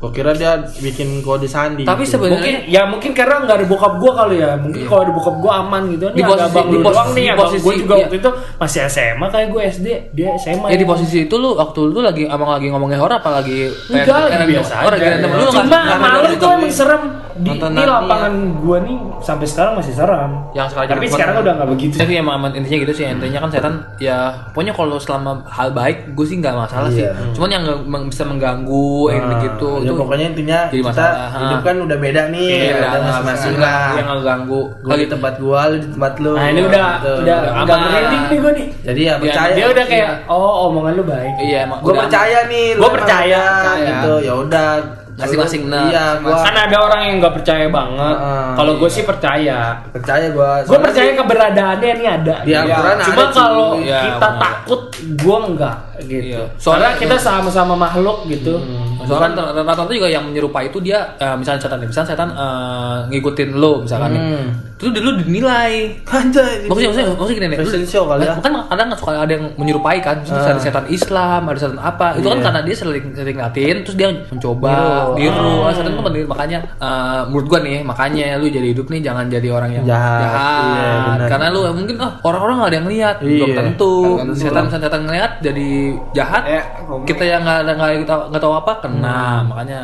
Gua 0.02 0.10
kira 0.10 0.34
dia 0.34 0.52
bikin 0.76 1.22
kode 1.22 1.46
sandi. 1.46 1.86
Tapi 1.86 2.02
gitu. 2.02 2.18
sebenarnya 2.18 2.34
mungkin 2.34 2.56
ya 2.66 2.82
mungkin 2.84 3.10
karena 3.14 3.38
nggak 3.40 3.54
ada 3.54 3.66
bokap 3.66 3.92
gua 3.96 4.12
kali 4.16 4.36
ya 4.36 4.58
mungkin 4.58 4.82
kalau 4.82 5.00
ada 5.00 5.12
bokap 5.12 5.36
gua 5.38 5.52
aman 5.62 5.82
gitu 5.88 6.06
Di 6.08 6.18
Ini 6.18 6.20
ada 6.20 6.26
posisi- 6.26 6.42
abang 6.50 6.66
di 6.66 6.74
posisi- 6.74 6.82
doang 6.90 7.08
nih 7.08 7.22
di 7.22 7.30
abang 7.30 7.38
gua 7.38 7.46
posisi- 7.54 7.78
juga 7.78 7.94
iya. 7.94 8.02
waktu 8.02 8.16
itu 8.18 8.30
masih 8.58 8.80
SMA 8.84 9.26
kayak 9.28 9.48
gue 9.48 9.62
SD 9.64 9.86
dia 10.10 10.28
SMA 10.36 10.66
ya 10.66 10.76
di 10.76 10.84
posisi 10.84 11.16
itu 11.22 11.34
lu 11.36 11.54
waktu 11.54 11.80
lu 11.86 12.00
lagi 12.00 12.22
emang 12.26 12.50
lagi 12.50 12.66
ngomongin 12.66 12.98
horor 12.98 13.14
apa 13.16 13.30
lagi 13.32 13.70
enggak 13.88 14.26
lagi 14.28 14.46
biasa 14.50 14.74
random. 14.82 14.98
ya. 14.98 15.36
Lu 15.38 15.46
nggak- 15.46 15.70
cuma 15.70 15.96
malam 15.96 16.20
nonton 16.20 16.34
tuh 16.36 16.50
emang 16.52 16.72
serem 16.72 17.02
di, 17.34 17.48
Nonton 17.48 17.70
di 17.70 17.76
Narnia. 17.78 17.94
lapangan 17.98 18.32
gua 18.58 18.78
nih 18.78 18.94
sampai 19.18 19.46
sekarang 19.46 19.72
masih 19.74 19.92
serem 19.92 20.30
Yang 20.52 20.66
sekarang 20.68 20.88
tapi 20.90 21.06
sekarang 21.06 21.34
udah 21.38 21.52
nggak 21.54 21.70
begitu 21.70 21.94
Tapi 21.96 22.12
emang 22.14 22.34
emang 22.36 22.52
intinya 22.52 22.78
gitu 22.80 22.92
sih 22.92 23.04
intinya 23.06 23.38
kan 23.38 23.50
setan 23.50 23.74
ya 23.96 24.18
pokoknya 24.50 24.72
kalau 24.72 24.96
selama 24.96 25.30
hal 25.46 25.68
baik 25.70 26.12
gue 26.12 26.22
sih 26.22 26.36
nggak 26.36 26.52
masalah 26.52 26.88
sih. 26.88 27.02
Iya. 27.02 27.12
Cuman 27.32 27.48
yang 27.48 27.62
nggak- 27.62 27.80
bisa 28.04 28.22
mengganggu 28.22 28.88
yang 29.08 29.24
Nah, 29.26 29.40
gitu 29.40 29.70
ya 29.76 29.84
itu 29.84 29.92
pokoknya 29.94 30.26
intinya 30.28 30.58
jadi 30.66 30.78
kita 30.78 30.90
masalah. 30.90 31.28
hidup 31.32 31.60
kan 31.62 31.76
udah 31.80 31.98
beda 31.98 32.22
nih, 32.28 32.50
Iya, 32.50 32.74
udah 32.78 33.00
masing-masing 33.02 33.54
lah. 33.56 33.86
yang 33.94 34.06
ngeganggu. 34.08 34.60
Gua 34.78 34.94
di 34.94 35.06
tempat 35.06 35.34
gua, 35.38 35.60
lu 35.66 35.76
di 35.78 35.88
tempat 35.88 36.12
lu. 36.18 36.32
nah 36.32 36.46
ini 36.46 36.60
udah 36.62 36.86
Gitu. 36.94 37.12
udah 37.22 37.38
aman. 37.54 37.78
merinding 37.82 38.24
nih 38.24 38.38
gua 38.38 38.52
nih 38.52 38.66
Jadi 38.82 39.00
ya 39.00 39.06
Iya, 39.06 39.14
percaya. 39.18 39.52
dia 39.54 39.66
udah 39.68 39.84
kayak 39.84 40.08
Iya. 40.12 40.28
oh 40.28 40.52
omongan 40.66 40.92
lu 40.92 41.04
baik 41.04 41.32
Iya 41.38 41.58
emang 41.62 41.78
udah 41.80 42.00
percaya 42.02 42.38
nih. 42.46 42.66
Gua 42.74 42.90
Percaya. 42.92 43.42
Gitu. 43.82 44.12
Ya 44.22 44.32
udah. 44.34 44.68
Masing-masing 45.12 45.68
benar. 45.68 45.92
Iya, 45.92 46.04
gua 46.24 46.40
kan 46.40 46.56
ada 46.56 46.76
orang 46.80 47.00
yang 47.04 47.14
nggak 47.20 47.34
percaya 47.36 47.66
banget. 47.68 48.16
Heeh, 48.16 48.48
kalau 48.56 48.72
gue 48.80 48.88
iya. 48.88 48.96
sih 48.96 49.04
percaya. 49.04 49.58
Percaya 49.92 50.26
gua. 50.32 50.48
gue 50.60 50.66
Soalnya 50.72 50.84
percaya 50.88 51.10
keberadaannya 51.20 51.88
ini 52.00 52.06
ada. 52.08 52.34
Di 52.42 52.52
Al-Quran 52.56 52.96
cuma 53.04 53.24
kalau 53.28 53.68
Iya, 53.76 54.00
kita 54.08 54.28
takut 54.40 54.82
gue 55.02 55.36
enggak 55.52 55.76
gitu. 56.08 56.22
Iya. 56.34 56.42
soalnya 56.58 56.96
Soalnya- 56.96 56.98
kita 56.98 57.16
sama-sama 57.20 57.74
makhluk 57.76 58.26
gitu 58.26 58.58
Soalnya 59.06 59.22
kan 59.28 59.32
rata-rata 59.66 59.92
juga 59.92 60.08
yang 60.08 60.24
menyerupai 60.28 60.68
itu 60.68 60.78
dia 60.78 61.14
eh, 61.16 61.36
misalnya 61.36 61.60
setan 61.60 61.78
misalnya 61.82 62.08
setan 62.14 62.30
eh, 62.32 62.96
ngikutin 63.10 63.50
lo 63.56 63.82
misalkan 63.84 64.10
nih. 64.14 64.22
Hmm. 64.22 64.48
Itu 64.82 64.90
dulu 64.90 65.14
dinilai. 65.22 65.94
Anjay. 66.10 66.66
Maksudnya, 66.66 66.88
maksudnya, 66.90 67.06
maksudnya 67.14 67.36
gini 67.38 67.46
nih. 67.54 67.58
Fashion 67.62 67.84
show 67.86 68.04
kali 68.10 68.26
ya. 68.26 68.34
Kan 68.42 68.52
kadang 68.66 68.88
suka 68.98 69.14
ada 69.14 69.30
yang 69.30 69.46
menyerupai 69.54 70.02
kan. 70.02 70.18
Misalnya 70.26 70.58
ada 70.58 70.62
setan 70.62 70.86
Islam, 70.90 71.40
ada 71.46 71.58
setan 71.58 71.78
apa. 71.78 72.18
Itu 72.18 72.26
kan 72.26 72.38
Iya. 72.42 72.46
karena 72.50 72.60
dia 72.66 72.74
sering 72.74 73.04
sering 73.14 73.36
ngeliatin 73.38 73.76
terus 73.86 73.94
dia 73.94 74.08
mencoba 74.10 74.74
Niru. 75.14 75.38
niru. 75.38 75.54
Ah, 75.62 75.70
setan 75.70 75.94
itu 75.94 76.02
meniru. 76.02 76.26
makanya 76.26 76.58
eh, 76.82 77.20
menurut 77.30 77.46
gua 77.46 77.60
nih, 77.62 77.78
makanya 77.86 78.24
lu 78.42 78.50
jadi 78.50 78.66
hidup 78.74 78.86
nih 78.90 79.00
jangan 79.06 79.30
jadi 79.30 79.48
orang 79.54 79.70
yang 79.70 79.84
Jahat. 79.86 80.22
Iya, 80.26 80.90
benar. 81.14 81.28
karena 81.30 81.46
lu 81.54 81.60
mungkin 81.72 81.96
oh, 82.02 82.12
orang-orang 82.26 82.54
nggak 82.58 82.70
ada 82.70 82.78
yang 82.82 82.88
lihat. 82.90 83.16
Iya. 83.22 83.30
Belum 83.38 83.48
tentu. 83.54 83.94
Setan 84.34 84.64
setan 84.66 85.02
ngeliat 85.06 85.32
jadi 85.38 85.68
jahat. 86.10 86.42
Ya, 86.42 86.62
ngomong. 86.90 87.06
kita 87.06 87.22
yang 87.22 87.42
nggak 87.46 87.60
nggak 87.70 87.90
kita 88.02 88.14
nggak 88.34 88.42
tahu 88.42 88.54
apa 88.58 88.72
kena 88.92 89.20
makanya 89.48 89.80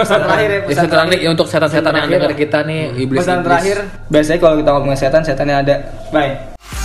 pesan 0.00 0.20
terakhir 0.24 0.48
ya 0.48 0.56
ya, 0.56 0.60
pesan 0.64 0.84
setan 0.88 1.06
nih 1.12 1.20
untuk 1.28 1.46
setan-setan 1.46 1.92
yang 1.92 2.08
terakhir. 2.08 2.16
dengar 2.16 2.32
kita 2.34 2.58
nih 2.64 2.80
iblis 2.96 3.20
pesan 3.20 3.38
terakhir. 3.44 3.76
Biasanya 4.08 4.38
kalau 4.40 4.54
kita 4.56 4.70
ngomongin 4.72 4.98
setan 4.98 5.22
setannya 5.22 5.56
ada. 5.60 5.74
Bye 6.08 6.79